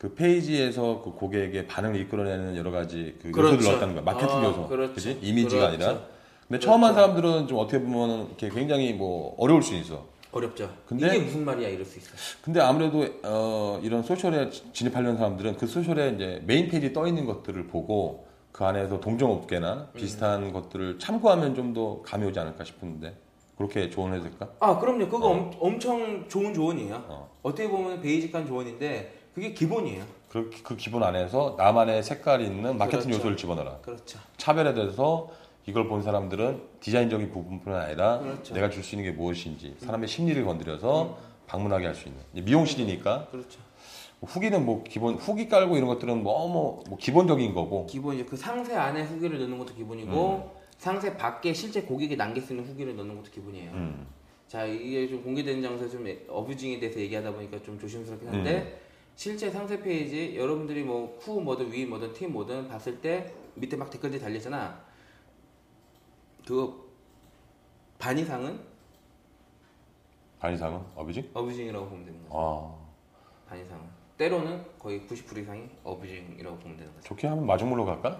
[0.00, 3.70] 그 페이지에서 그 고객의 반응을 이끌어내는 여러 가지 그 요소를 그렇죠.
[3.72, 4.02] 넣었다는 거야.
[4.02, 4.94] 마케팅 어, 요소, 그렇죠.
[4.94, 5.18] 그지?
[5.20, 5.84] 이미지가 그렇죠.
[5.86, 5.88] 아니라.
[5.92, 6.06] 근데
[6.48, 6.66] 그렇죠.
[6.66, 10.06] 처음 한 사람들은 좀 어떻게 보면 이렇게 굉장히 뭐 어려울 수 있어.
[10.32, 10.70] 어렵죠.
[10.86, 12.08] 근데- 이게 무슨 말이야 이럴 수 있어.
[12.42, 17.66] 근데 아무래도 어, 이런 소셜에 진입하려는 사람들은 그 소셜에 이제 메인 페이지 떠 있는 것들을
[17.66, 23.14] 보고 그 안에서 동종업계나 비슷한 것들을 참고하면 좀 더 감이 오지 않을까 싶은데
[23.58, 24.48] 그렇게 조언해도 될까?
[24.60, 25.10] 아 그럼요.
[25.10, 25.30] 그거 어.
[25.32, 27.04] 엄, 엄청 좋은 조언이에요.
[27.06, 27.30] 어.
[27.42, 30.04] 어떻게 보면 basic한 조언인데 그게 기본이에요.
[30.28, 33.16] 그, 그 기본 안에서 나만의 색깔이 있는 마케팅 그렇죠.
[33.18, 33.78] 요소를 집어넣어라.
[33.78, 34.18] 그렇죠.
[34.36, 35.28] 차별에 대해서
[35.66, 38.52] 이걸 본 사람들은 디자인적인 부분뿐 아니라 그렇죠.
[38.52, 38.54] 음.
[38.54, 43.60] 내가 줄 수 있는 게 무엇인지 사람의 심리를 건드려서 방문하게 할 수 있는 미용실이니까 그렇죠.
[44.22, 48.26] 후기는 뭐 기본 후기 깔고 이런 것들은 뭐, 뭐, 뭐 기본적인 거고 기본이죠.
[48.26, 52.96] 그 상세 안에 후기를 넣는 것도 기본이고 상세 밖에 실제 고객이 남길 수 있는 후기를
[52.96, 53.70] 넣는 것도 기본이에요.
[53.72, 54.06] 음.
[54.46, 58.89] 자 이게 좀 공개되는 장소에 좀 어뷰징에 대해서 얘기하다 보니까 좀 조심스럽긴 한데 음.
[59.20, 63.90] 실제 상세 페이지 여러분들이 뭐 쿠 뭐든 위 뭐든 팀 뭐든 봤을 때 밑에 막
[63.90, 64.82] 댓글들이 달리잖아.
[66.46, 68.58] 그반 이상은
[70.38, 71.32] 반 이상은 어비지?
[71.34, 72.34] 어뷰징이라고 보면 되는 거죠.
[72.34, 72.80] 아
[73.46, 73.84] 반 이상은
[74.24, 77.08] 때로는 거의 90% 이상이 어뷰징이라고 보면 되는 거죠.
[77.08, 78.18] 좋게 하면 마중물로 갈까?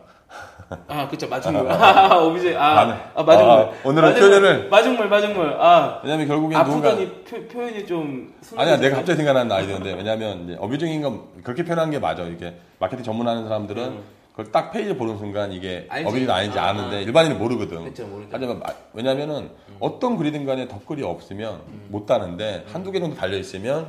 [0.89, 1.29] 아 그쵸.
[1.29, 1.69] 마중물.
[1.71, 2.57] 아 어뷰징.
[2.59, 3.51] 아, 반- 아 마중물.
[3.55, 5.57] 아, 오늘은 마중물, 표현을- 마중물 마중물.
[5.61, 6.01] 아.
[6.03, 11.21] 왜냐면 결국엔 누군가 표, 표현이 좀 아니야 내가 갑자기 생각나는 아이디어인데 왜냐면 이제 어뷰징인 건
[11.45, 12.23] 그렇게 표현하는 게 맞아.
[12.23, 14.03] 이게 마케팅 전문하는 사람들은 음.
[14.31, 16.09] 그걸 딱 페이지 보는 순간 이게 알지.
[16.09, 17.01] abusing이 아닌지 아, 아는데 아.
[17.01, 17.85] 일반인은 모르거든.
[17.85, 18.31] 그쵸 모르죠.
[18.33, 23.89] 하지만 마- 왜냐면은 어떤 글이든 간에 덧글이 없으면 못 따는데 한두 개 정도 달려 있으면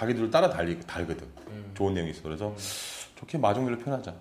[0.00, 1.26] 자기들 따라 달리 달거든.
[1.48, 1.70] 음.
[1.74, 2.54] 좋은 내용이 있어 그래서
[3.16, 4.14] 좋게 마중물로 표현하자.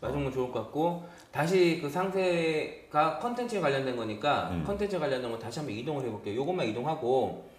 [0.00, 4.62] 마중물 좋을 것 같고 다시 그 상세가 컨텐츠에 관련된 거니까 음.
[4.64, 6.36] 컨텐츠에 관련된 거 다시 한번 이동을 해볼게요.
[6.36, 7.50] 요것만 이동하고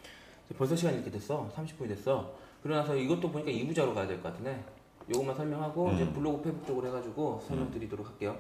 [0.58, 1.50] 벌써 시간이 이렇게 됐어.
[1.54, 2.32] 30분이 됐어.
[2.64, 4.64] 그러나서 이것도 보니까 2부자로 가야 될 것 같으네
[5.14, 6.14] 요것만 설명하고 이제 음.
[6.14, 8.38] 블로그 페북 쪽으로 해가지고 설명드리도록 할게요.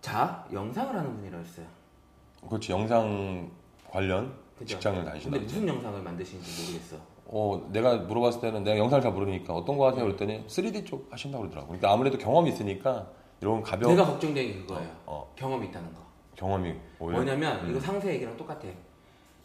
[0.00, 1.66] 자 영상을 하는 분이라고 했어요.
[2.48, 2.72] 그렇지.
[2.72, 3.50] 영상
[3.90, 4.74] 관련 그죠?
[4.74, 6.96] 직장을 근데 다니신다 무슨 영상을 만드시는지 모르겠어
[7.30, 10.02] 어, 내가 물어봤을 때는 내가 영상을 잘 모르니까 어떤 거 하세요?
[10.04, 11.68] 그랬더니 3D 쪽 하신다고 그러더라고.
[11.68, 13.06] 그러니까 아무래도 경험이 있으니까
[13.40, 16.00] 이런 가벼운 내가 걱정되는 게 그거예요 어, 경험이 있다는 거
[16.34, 17.70] 경험이 오히려 뭐냐면 음.
[17.70, 18.62] 이거 상세 얘기랑 똑같아.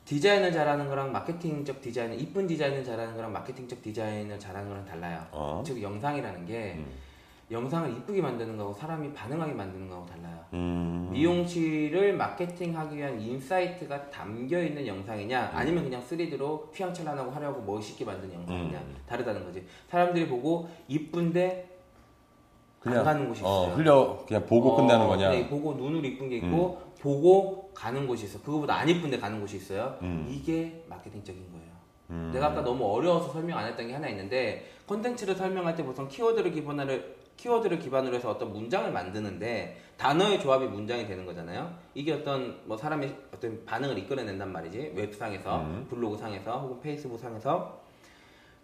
[0.05, 5.25] 디자인을 잘하는 거랑 마케팅적 디자인, 이쁜 디자인을 잘하는 거랑 마케팅적 디자인을 잘하는 거랑 달라요.
[5.31, 5.63] 어.
[5.65, 6.91] 즉 영상이라는 게 음.
[7.53, 10.43] 영상을 이쁘게 만드는 거하고 사람이 반응하게 만드는 거하고 달라요.
[10.53, 11.09] 음.
[11.11, 15.55] 미용실을 마케팅하기 위한 insight가 담겨 있는 영상이냐, 음.
[15.57, 18.95] 아니면 그냥 3D로 휘황찬란하고 화려하고 멋있게 만든 영상이냐 음.
[19.07, 19.65] 다르다는 거지.
[19.87, 21.69] 사람들이 보고 이쁜데
[22.85, 23.51] 안 그냥 가는 곳이 있어요.
[23.53, 25.29] 어, 흘려 그냥 보고 어, 끝나는 거냐?
[25.29, 28.41] 그냥 보고 눈으로 이쁜 게 있고 보고 가는 곳이 있어.
[28.41, 29.97] 그거보다 안 이쁜데 가는 곳이 있어요.
[30.01, 30.27] 음.
[30.29, 31.73] 이게 마케팅적인 거예요.
[32.09, 32.31] 음.
[32.33, 36.51] 내가 아까 너무 어려워서 설명 안 했던 게 하나 있는데 컨텐츠를 설명할 때 보통 키워드를
[36.51, 36.99] 기반으로
[37.37, 41.73] 키워드를 기반으로 해서 어떤 문장을 만드는데 단어의 조합이 문장이 되는 거잖아요.
[41.93, 45.87] 이게 어떤 뭐 사람의 어떤 반응을 이끌어낸단 말이지 웹상에서 음.
[45.89, 47.81] 블로그 상에서 혹은 페이스북 상에서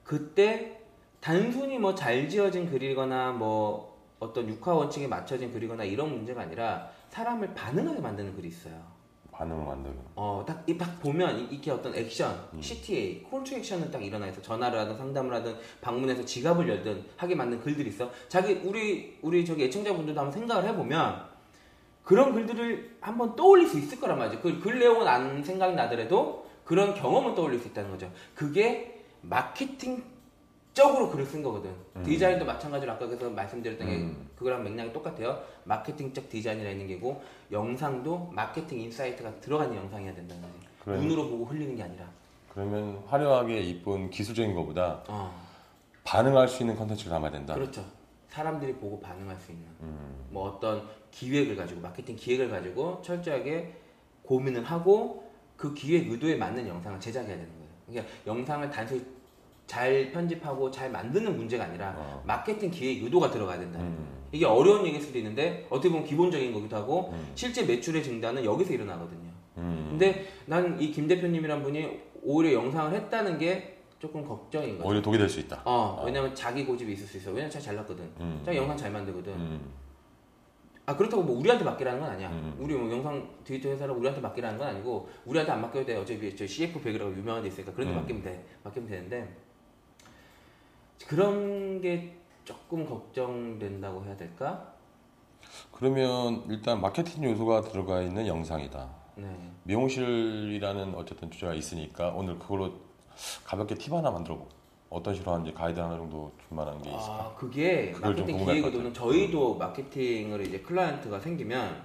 [0.04, 0.82] 그때
[1.20, 7.54] 단순히 뭐 잘 지어진 글이거나 뭐 어떤 육하 원칙에 맞춰진 글이거나 이런 문제가 아니라 사람을
[7.54, 8.99] 반응하게 만드는 글이 있어요.
[9.40, 9.98] 반응을 만들고.
[10.16, 14.42] 어, 딱, 이- 딱 보면 이- 이렇게 어떤 액션, CTA, 콜투 액션은 딱 일어나 있어.
[14.42, 18.10] 전화를 하든 상담을 하든 방문해서 지갑을 열든 하게 만든 글들이 있어.
[18.28, 21.30] 자기 우리 우리 저기 애청자분들도 한번 생각을 해보면
[22.04, 24.42] 그런 글들을 한번 떠올릴 수 있을 거란 말이죠.
[24.42, 28.12] 그 글 내용은 안 생각이 나더라도 그런 경험은 떠올릴 수 있다는 거죠.
[28.36, 30.04] 그게 마케팅
[30.80, 31.70] 적으로 글을 쓴 거거든.
[32.06, 34.30] 디자인도 마찬가지로 아까 그래서 말씀드렸던 게 음.
[34.38, 35.44] 그거랑 맥락이 똑같아요.
[35.66, 40.68] 마케팅적 디자인이라 있는 게고 영상도 마케팅 insight가 들어간 영상이어야 된다는 거지.
[40.86, 40.98] 그래.
[41.00, 42.06] 눈으로 보고 흘리는 게 아니라.
[42.54, 45.38] 그러면 화려하게 이쁜 기술적인 것보다 어,
[46.06, 47.56] 반응할 수 있는 컨텐츠를 담아야 된다.
[47.56, 47.84] 그렇죠.
[48.30, 50.28] 사람들이 보고 반응할 수 있는 음.
[50.30, 53.76] 뭐 어떤 기획을 가지고 마케팅 기획을 가지고 철저하게
[54.24, 57.70] 고민을 하고 그 기획 의도에 맞는 영상을 제작해야 되는 거예요.
[57.86, 59.04] 그러니까 영상을 단순히
[59.70, 62.24] 잘 편집하고 잘 만드는 문제가 아니라 어.
[62.26, 63.80] 마케팅 기획 의도가 들어가야 된다.
[63.80, 64.08] 음.
[64.32, 67.32] 이게 어려운 얘기일 수도 있는데 어떻게 보면 기본적인 거기도 하고 음.
[67.36, 69.30] 실제 매출의 증가는 여기서 일어나거든요.
[69.58, 69.88] 음.
[69.92, 71.88] 근데 난 이 김 대표님이란 분이
[72.24, 74.90] 오히려 영상을 했다는 게 조금 걱정인 거죠.
[74.90, 75.62] 오히려 독이 될 수 있다.
[75.66, 77.30] 어, 왜냐면 자기 고집이 있을 수 있어.
[77.30, 78.04] 왜냐면 자기 잘났거든.
[78.22, 78.42] 음.
[78.44, 79.34] 자기 영상 잘 만들거든.
[79.34, 79.70] 음.
[80.88, 82.30] 아 그렇다고 뭐 우리한테 맡기라는 건 아니야.
[82.32, 82.56] 음.
[82.60, 85.96] 우리 뭐 영상 디지털 회사를 우리한테 맡기라는 건 아니고 우리한테 안 맡겨도 돼.
[85.96, 87.98] 어차피 저 CF100이라고 유명한 데 있으니까 그런 데 음.
[88.00, 88.44] 맡기면 돼.
[88.64, 89.36] 맡기면 되는데
[91.08, 94.74] 그런 게 조금 걱정된다고 해야 될까?
[95.72, 98.90] 그러면 일단 마케팅 요소가 들어가 있는 영상이다.
[99.16, 99.52] 네.
[99.64, 102.74] 미용실이라는 어쨌든 주제가 있으니까 오늘 그걸로
[103.46, 104.50] 가볍게 팁 하나 만들어 보고
[104.90, 107.14] 어떤 식으로 하는지 가이드 하나 정도 줄 만한 게 있을까?
[107.14, 109.12] 아 그게 마케팅 궁금할 기획 것 의도는 같아요.
[109.12, 111.84] 저희도 마케팅을 이제 클라이언트가 생기면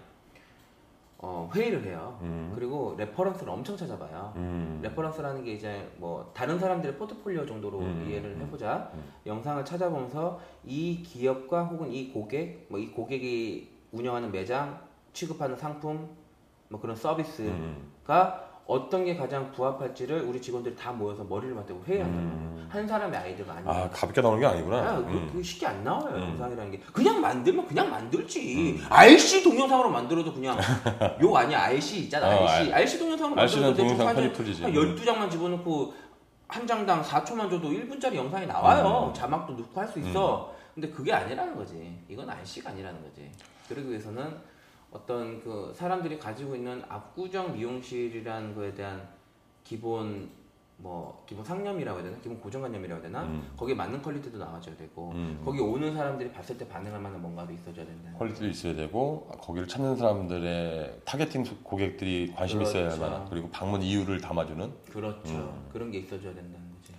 [1.26, 2.18] 어, 회의를 해요.
[2.20, 2.52] 음.
[2.54, 4.34] 그리고 reference를 엄청 찾아봐요.
[4.36, 4.80] 음.
[4.82, 8.90] reference라는 게 이제 뭐 다른 사람들의 포트폴리오 정도로 음, 이해를 음, 해보자.
[8.92, 9.02] 음.
[9.24, 14.78] 영상을 찾아보면서 이 기업과 혹은 이 고객, 뭐 이 고객이 운영하는 매장,
[15.14, 16.10] 취급하는 상품,
[16.68, 17.90] 뭐 그런 서비스가 음.
[18.66, 22.04] 어떤 게 가장 부합할지를 우리 직원들이 다 모여서 머리를 맞대고 말이에요.
[22.06, 22.66] 음.
[22.70, 23.70] 한 사람의 아이디어가 아니에요.
[23.70, 24.76] 아 가볍게 나오는 게 아니구나.
[24.78, 25.28] 아, 그, 음.
[25.30, 26.22] 그게 쉽게 안 나와요 음.
[26.30, 30.58] 영상이라는 게 그냥 만들면 그냥 만들지 알씨 동영상으로 만들어도 그냥
[31.20, 34.62] 욕 아니야 알씨 있잖아 어, 알씨 알씨 동영상으로 만들어도 동영상 편집 툴이지.
[34.62, 35.94] 한 12장만 집어넣고
[36.48, 39.14] 한 장당 4초만 줘도 1분짜리 영상이 나와요 음.
[39.14, 43.30] 자막도 넣고 할 수 있어 근데 그게 아니라는 거지 이건 알씨가 아니라는 거지
[43.68, 44.34] 그러기 위해서는
[44.98, 49.02] 어떤 그 사람들이 가지고 있는 압구정 미용실이라는 거에 대한
[49.64, 50.30] 기본
[50.76, 53.52] 뭐 기본 상념이라고 해야 되나 기본 고정관념이라고 해야 되나 음.
[53.56, 55.40] 거기에 맞는 quality도 나와줘야 되고 음.
[55.44, 58.10] 거기 오는 사람들이 봤을 때 반응할 만한 뭔가도 있어줘야 된다.
[58.18, 63.00] quality도 있어야 되고 거기를 찾는 사람들의 targeting 고객들이 관심 있어야 할 그렇죠.
[63.02, 65.32] 만한 그리고 방문 이유를 담아주는 그렇죠.
[65.34, 65.68] 음.
[65.72, 66.92] 그런 게 있어줘야 된다는 거지.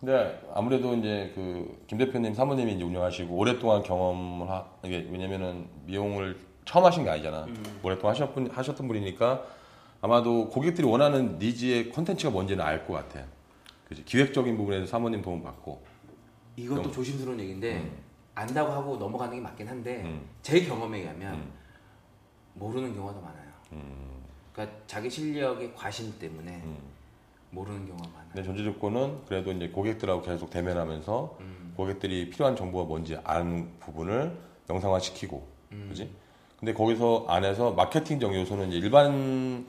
[0.00, 6.38] 근데 아무래도 이제 그 김 대표님 사모님이 이제 운영하시고 오랫동안 경험을 하 이게 왜냐면은 미용을
[6.64, 7.44] 처음 하신 게 아니잖아.
[7.44, 7.80] 음.
[7.82, 9.44] 오랫동안 하셨던, 하셨던 분이니까
[10.00, 13.24] 아마도 고객들이 원하는 니즈의 콘텐츠가 뭔지는 알 것 같아.
[13.88, 15.82] 그지 기획적인 부분에서 사모님 도움 받고.
[16.56, 17.96] 이것도 영- 조심스러운 얘기인데 음.
[18.34, 20.26] 안다고 하고 넘어가는 게 맞긴 한데 음.
[20.42, 21.52] 제 경험에 의하면 음.
[22.54, 23.52] 모르는 경우가 더 많아요.
[23.72, 24.22] 음.
[24.52, 26.76] 그러니까 자기 실력의 과신 때문에 음.
[27.50, 28.28] 모르는 경우가 많아요.
[28.32, 31.74] 근데 전제 조건은 그래도 이제 고객들하고 계속 대면하면서 음.
[31.76, 34.36] 고객들이 필요한 정보가 뭔지 아는 부분을
[34.70, 35.86] 영상화 시키고, 음.
[35.90, 36.10] 그지?
[36.62, 39.66] 근데 거기서 안에서 마케팅적 요소는 이제 일반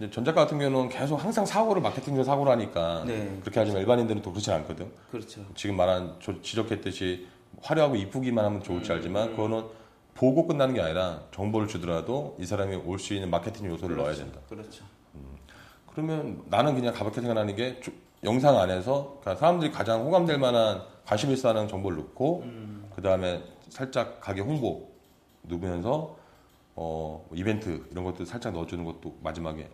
[0.00, 3.38] 이제 전작가 같은 경우는 계속 항상 사고를 마케팅적 사고를 하니까 네.
[3.42, 4.90] 그렇게 하지만 일반인들은 또 그렇지 않거든.
[5.12, 5.42] 그렇죠.
[5.54, 7.28] 지금 말한 조- 지적했듯이
[7.62, 9.66] 화려하고 이쁘기만 하면 좋을지 음, 알지만 그거는
[10.14, 14.40] 보고 끝나는 게 아니라 정보를 주더라도 이 사람이 올 수 있는 마케팅 요소를 넣어야 된다.
[14.48, 14.84] 그렇죠.
[15.92, 17.92] 그러면 나는 그냥 가볍게 생각하는 게 주-
[18.24, 22.90] 영상 안에서 그러니까 사람들이 가장 호감될 만한 관심 있어 하는 정보를 넣고 음.
[22.96, 24.88] 그 다음에 살짝 가게 홍보
[25.42, 26.20] 넣으면서
[26.74, 29.68] 어, 뭐 이벤트 이런 것도 살짝 넣어주는 것도 마지막에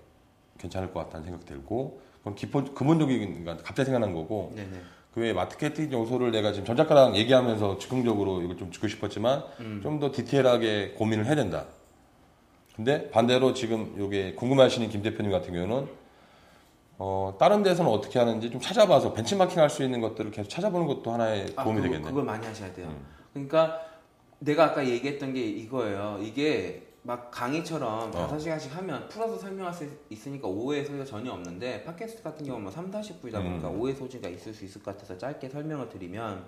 [0.59, 4.81] 괜찮을 것 같다는 생각 들고 그건 기본 근본적인 그러니까 갑자기 생각난 거고 네네.
[5.15, 9.81] 그 외에 마케팅 요소를 내가 지금 전 작가랑 얘기하면서 즉흥적으로 이걸 좀 짚고 싶었지만 음.
[9.83, 11.67] 좀더 디테일하게 고민을 해야 된다.
[12.75, 15.89] 근데 반대로 지금 요게 궁금해하시는 김 대표님 같은 경우는
[16.99, 21.13] 어, 다른 데서는 어떻게 하는지 좀 찾아봐서 벤치마킹 할 수 있는 것들을 계속 찾아보는 것도
[21.13, 22.09] 하나의 아, 도움이 그거, 되겠네.
[22.11, 22.89] 그걸 많이 하셔야 돼요.
[22.89, 23.07] 음.
[23.33, 23.81] 그러니까
[24.41, 26.19] 내가 아까 얘기했던 게 이거예요.
[26.23, 28.29] 이게 막 강의처럼 어.
[28.29, 32.91] 5시간씩 하면 풀어서 설명할 수 있으니까 오해 소지가 전혀 없는데 팟캐스트 같은 경우는 뭐 3,
[32.91, 33.81] 40분이다 보니까 음.
[33.81, 36.45] 오해 소지가 있을 수 있을 것 같아서 짧게 설명을 드리면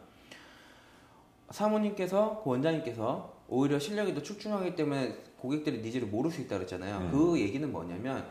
[1.49, 6.99] 사모님께서 그 원장님께서 오히려 실력이 더 출중하기 때문에 고객들의 needs를 모를 수 있다 그랬잖아요.
[6.99, 7.11] 음.
[7.11, 8.29] 그 얘기는 뭐냐면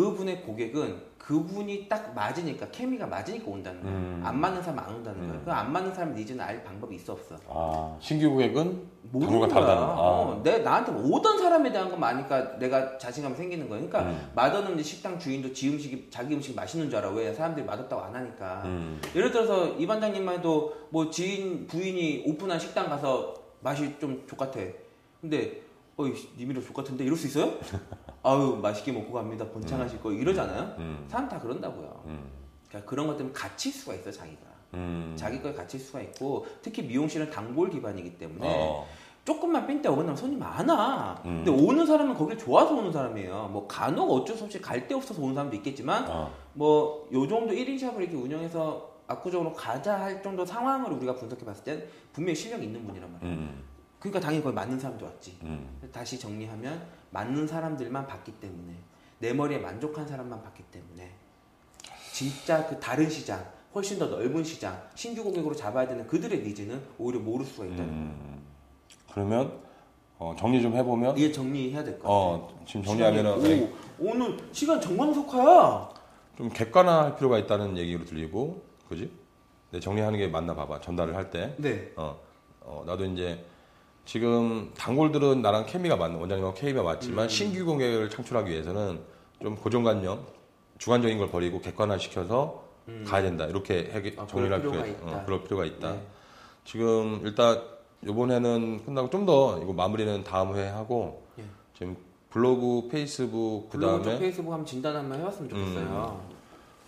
[0.00, 3.92] 그분의 고객은 그분이 딱 맞으니까 케미가 맞으니까 온다는 거야.
[3.92, 4.22] 음.
[4.24, 5.36] 안 맞는 사람 안 온다는 거야.
[5.38, 5.44] 음.
[5.44, 7.36] 그 안 맞는 사람 needs는 알 방법이 있어 없어.
[7.48, 9.48] 아, 신규 고객은 거야.
[9.48, 9.92] 다르다는 거.
[9.92, 9.96] 아.
[9.98, 13.80] 어, 내 나한테 오던 사람에 대한 건 아니까 내가 자신감이 생기는 거야.
[13.80, 14.30] 그러니까 음.
[14.34, 17.10] 맛없는 식당 주인도 지 음식이 자기 음식 맛있는 줄 알아.
[17.10, 18.62] 왜 사람들이 맛없다고 안 하니까.
[18.66, 19.00] 음.
[19.14, 24.60] 예를 들어서 이 반장님만 해도 뭐 지인 부인이 오픈한 식당 가서 맛이 좀 족같아.
[25.20, 25.62] 근데
[25.96, 27.52] 어이 님이랑 족같은데 이럴 수 있어요?
[28.22, 29.46] 아유 맛있게 먹고 갑니다.
[29.50, 30.74] 번창하실 거 이러잖아요.
[30.78, 31.04] 음.
[31.08, 32.02] 사람 다 그런다고요.
[32.06, 32.30] 음.
[32.68, 34.40] 그러니까 그런 것 때문에 갇힐 수가 있어 자기가.
[34.74, 35.14] 음.
[35.16, 38.86] 자기 거에 갇힐 수가 있고 특히 미용실은 단골 기반이기 때문에 어.
[39.24, 41.22] 조금만 삔때 어긋나면 손이 많아.
[41.24, 41.42] 음.
[41.44, 43.48] 근데 오는 사람은 거길 좋아서 오는 사람이에요.
[43.52, 46.32] 뭐 간혹 어쩔 수 없이 갈 데 없어서 오는 사람도 있겠지만 어.
[46.54, 51.84] 뭐요 정도 1인 샵을 이렇게 운영해서 압구정으로 가자 할 정도 상황을 우리가 분석해 봤을 땐
[52.12, 53.30] 분명히 실력이 있는 분이란 말이야.
[53.30, 53.62] 음.
[54.00, 55.38] 그러니까 당연히 거기 맞는 사람도 왔지.
[55.42, 55.78] 음.
[55.92, 58.74] 다시 정리하면 맞는 사람들만 봤기 때문에
[59.18, 61.12] 내 머리에 만족한 사람만 봤기 때문에
[62.12, 67.20] 진짜 그 다른 시장 훨씬 더 넓은 시장 신규 고객으로 잡아야 되는 그들의 니즈는 오히려
[67.20, 68.00] 모를 수가 있다는 거예요.
[68.00, 68.42] 음.
[69.12, 69.60] 그러면
[70.18, 72.14] 어, 정리 좀 해보면 이게 정리해야 될 것 같아요.
[72.14, 73.62] 어, 지금 정리하면은 시간이-
[74.00, 75.90] 오, 오늘 시간 정광석화야.
[76.36, 79.10] 좀 객관화할 필요가 있다는 얘기로 들리고, 그지?
[79.70, 80.80] 네, 정리하는 게 맞나 봐봐.
[80.80, 81.54] 전달을 할 때.
[81.58, 81.92] 네.
[81.96, 82.18] 어,
[82.60, 83.44] 어, 나도 이제
[84.04, 87.28] 지금 단골들은 나랑 케미가 맞는 원장님하고 케미가 맞지만 음.
[87.28, 89.00] 신규 고객을 창출하기 위해서는
[89.42, 90.20] 좀 고정관념,
[90.78, 92.64] 주관적인 걸 버리고 객관화시켜서
[93.06, 93.46] 가야 된다.
[93.46, 95.16] 이렇게 해, 아, 정리를 할 그럴 필요가, 있- 있다.
[95.16, 95.92] 어, 그럴 필요가 있다.
[95.92, 96.02] 네.
[96.64, 97.62] 지금 일단
[98.04, 101.44] 이번에는 끝나고 좀 더 이거 마무리는 다음 회에 하고 예.
[101.76, 101.96] 지금
[102.30, 104.18] 블로그, 페이스북 그다음에 음.
[104.18, 106.20] 페이스북 한번 진단 한번 해봤으면 좋겠어요.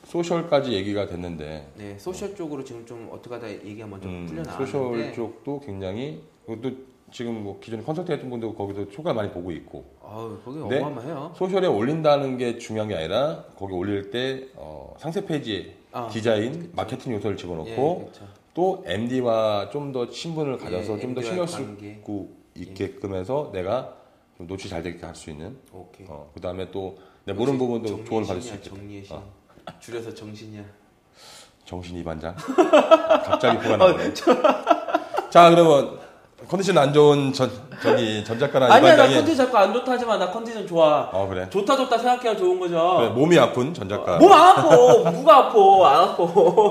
[0.04, 4.80] social까지 얘기가 됐는데 네, social 쪽으로 지금 좀 어떻게 하다 얘기가 먼저 음, 풀려 social
[4.82, 6.72] 나왔는데, 쪽도 굉장히 그것도
[7.12, 10.78] 지금 뭐 기존에 컨설팅 했던 분도 거기서 효과 많이 보고 있고 아우 거기 네.
[10.78, 11.32] 어마어마해요.
[11.36, 17.12] social에 올린다는 게 중요한 게 아니라 거기 올릴 때 어, 상세 페이지에 아, 디자인, 마케팅
[17.14, 18.26] 요소를 집어넣고 예.
[18.54, 21.46] 또 MD와 좀 더 친분을 가져서 예, 좀더 MD 신경.
[21.46, 23.94] 쓰고 있게끔 해서 내가
[24.38, 26.06] 좀 노출 잘 되게 할 수 있는 오케이.
[26.08, 29.14] 어, 그 다음에 또 내 모르는 부분도 조언을 받을 수 있겠다 정리의 신.
[29.16, 29.22] 어.
[29.78, 30.64] 줄여서 정신이야.
[31.64, 34.12] 정신 이반장 갑자기 뭐가 나오네
[35.30, 36.00] 자 그러면
[36.52, 37.50] 컨디션 안 좋은 전,
[37.82, 41.08] 저기 전 작가나 아니야 나 컨디션 자꾸 안 좋다 하지만 나 컨디션 좋아.
[41.10, 42.96] 어 그래 좋다 좋다 생각해야 좋은 거죠.
[42.98, 45.10] 그래, 몸이 아픈 전 작가 몸 안 아파.
[45.10, 45.88] 누가 아파?
[45.88, 46.26] 안 아파.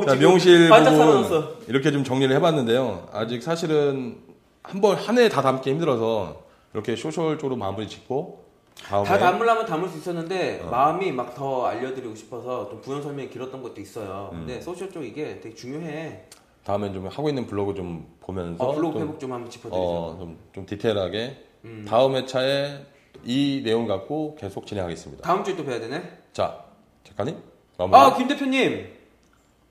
[0.06, 1.48] 자, 지금 미용실 부분.
[1.67, 3.08] 이렇게 좀 정리를 해봤는데요.
[3.12, 4.17] 아직 사실은
[4.62, 6.36] 한 번 한 회에 다 담기 힘들어서
[6.76, 8.44] 이렇게 social 쪽으로 마무리 짓고
[8.88, 10.70] 다 담으려면 담을 수 있었는데 어.
[10.70, 14.30] 마음이 막 더 알려드리고 싶어서 좀 부연 설명이 길었던 것도 있어요.
[14.34, 14.46] 음.
[14.46, 16.26] 근데 social 쪽 이게 되게 중요해.
[16.63, 19.82] 다음엔 좀 하고 있는 블로그 좀 보면서 어, 블로그 좀, 회복 좀 한번 짚어드리죠.
[19.82, 21.86] 어, 좀, 좀 디테일하게 음.
[21.88, 22.86] 다음 회차에
[23.24, 25.24] 이 내용 갖고 계속 진행하겠습니다.
[25.24, 26.02] 다음 주에 또 뵈야 되네.
[26.34, 26.63] 자,
[27.04, 27.38] 작가님
[27.78, 28.15] 아.
[28.15, 28.93] 김 대표님.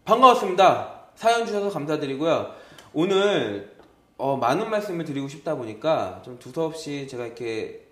[0.05, 1.00] 반가웠습니다.
[1.14, 2.55] 사연 주셔서 감사드리고요.
[2.92, 3.76] 오늘
[4.16, 7.87] 어, 많은 말씀을 드리고 싶다 보니까 좀 두서없이 제가 이렇게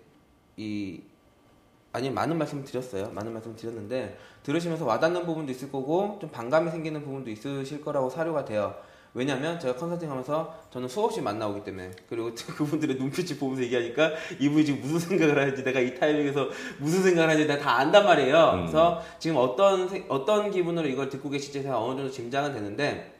[0.57, 1.01] 이
[1.91, 3.11] 아니 많은 말씀을 드렸어요.
[3.11, 8.45] 많은 말씀을 드렸는데 들으시면서 와닿는 부분도 있을 거고 좀 반감이 생기는 부분도 있으실 거라고 사료가
[8.45, 8.75] 돼요.
[9.13, 14.99] 왜냐면 제가 컨설팅하면서 저는 수없이 만나오기 때문에 그리고 그분들의 눈빛을 보면서 얘기하니까 이분이 지금 무슨
[14.99, 18.51] 생각을 하는지 내가 이 타이밍에서 무슨 생각을 하는지 내가 다 안단 말이에요.
[18.53, 18.59] 음.
[18.61, 23.15] 그래서 지금 어떤 세- 어떤 기분으로 이걸 듣고 계실지 제가 어느 정도 짐작은 되는데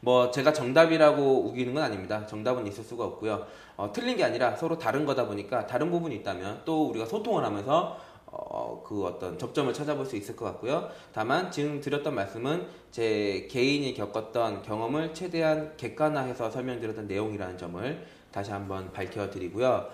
[0.00, 2.24] 뭐 제가 정답이라고 우기는 건 아닙니다.
[2.26, 3.46] 정답은 있을 수가 없고요.
[3.76, 7.98] 어, 틀린 게 아니라 서로 다른 거다 보니까 다른 부분이 있다면 또 우리가 소통을 하면서
[8.38, 10.88] 어, 그 어떤 접점을 찾아볼 수 있을 것 같고요.
[11.12, 18.92] 다만 지금 드렸던 말씀은 제 개인이 겪었던 경험을 최대한 객관화해서 설명드렸던 내용이라는 점을 다시 한번
[18.92, 19.88] 밝혀드리고요.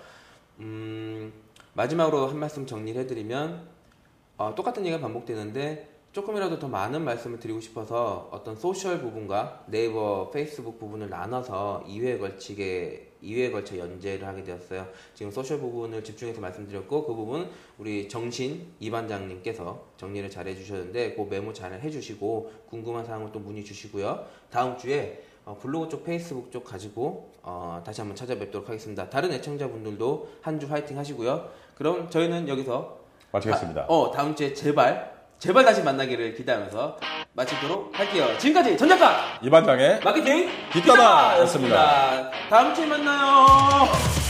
[0.60, 1.32] 음,
[1.74, 3.68] 마지막으로 한 말씀 정리를 해드리면
[4.38, 10.78] 어, 똑같은 얘기가 반복되는데 조금이라도 더 많은 말씀을 드리고 싶어서 어떤 소셜 부분과 네이버, 페이스북
[10.78, 14.86] 부분을 나눠서 2회에 걸치게 2회에 걸쳐 연재를 하게 되었어요.
[15.14, 21.52] 지금 social 부분을 집중해서 말씀드렸고 그 부분 우리 정신 이반장님께서 정리를 잘 해주셨는데 그 메모
[21.52, 24.26] 잘 해주시고 궁금한 사항을 또 문의 주시고요.
[24.50, 29.10] 다음 주에 어, 블로그 쪽, 페이스북 쪽 가지고 어, 다시 한번 찾아뵙도록 하겠습니다.
[29.10, 31.50] 다른 애청자분들도 한 주 화이팅 하시고요.
[31.74, 33.00] 그럼 저희는 여기서
[33.32, 33.86] 마치겠습니다.
[33.86, 35.11] 다, 어, 다음 주에 제발,
[35.42, 36.98] 제발 다시 만나기를 기대하면서
[37.32, 38.28] 마치도록 할게요.
[38.38, 42.30] 지금까지 전 작가 이반장의 마케팅 뒷담화였습니다.
[42.48, 44.21] 다음 주에 만나요.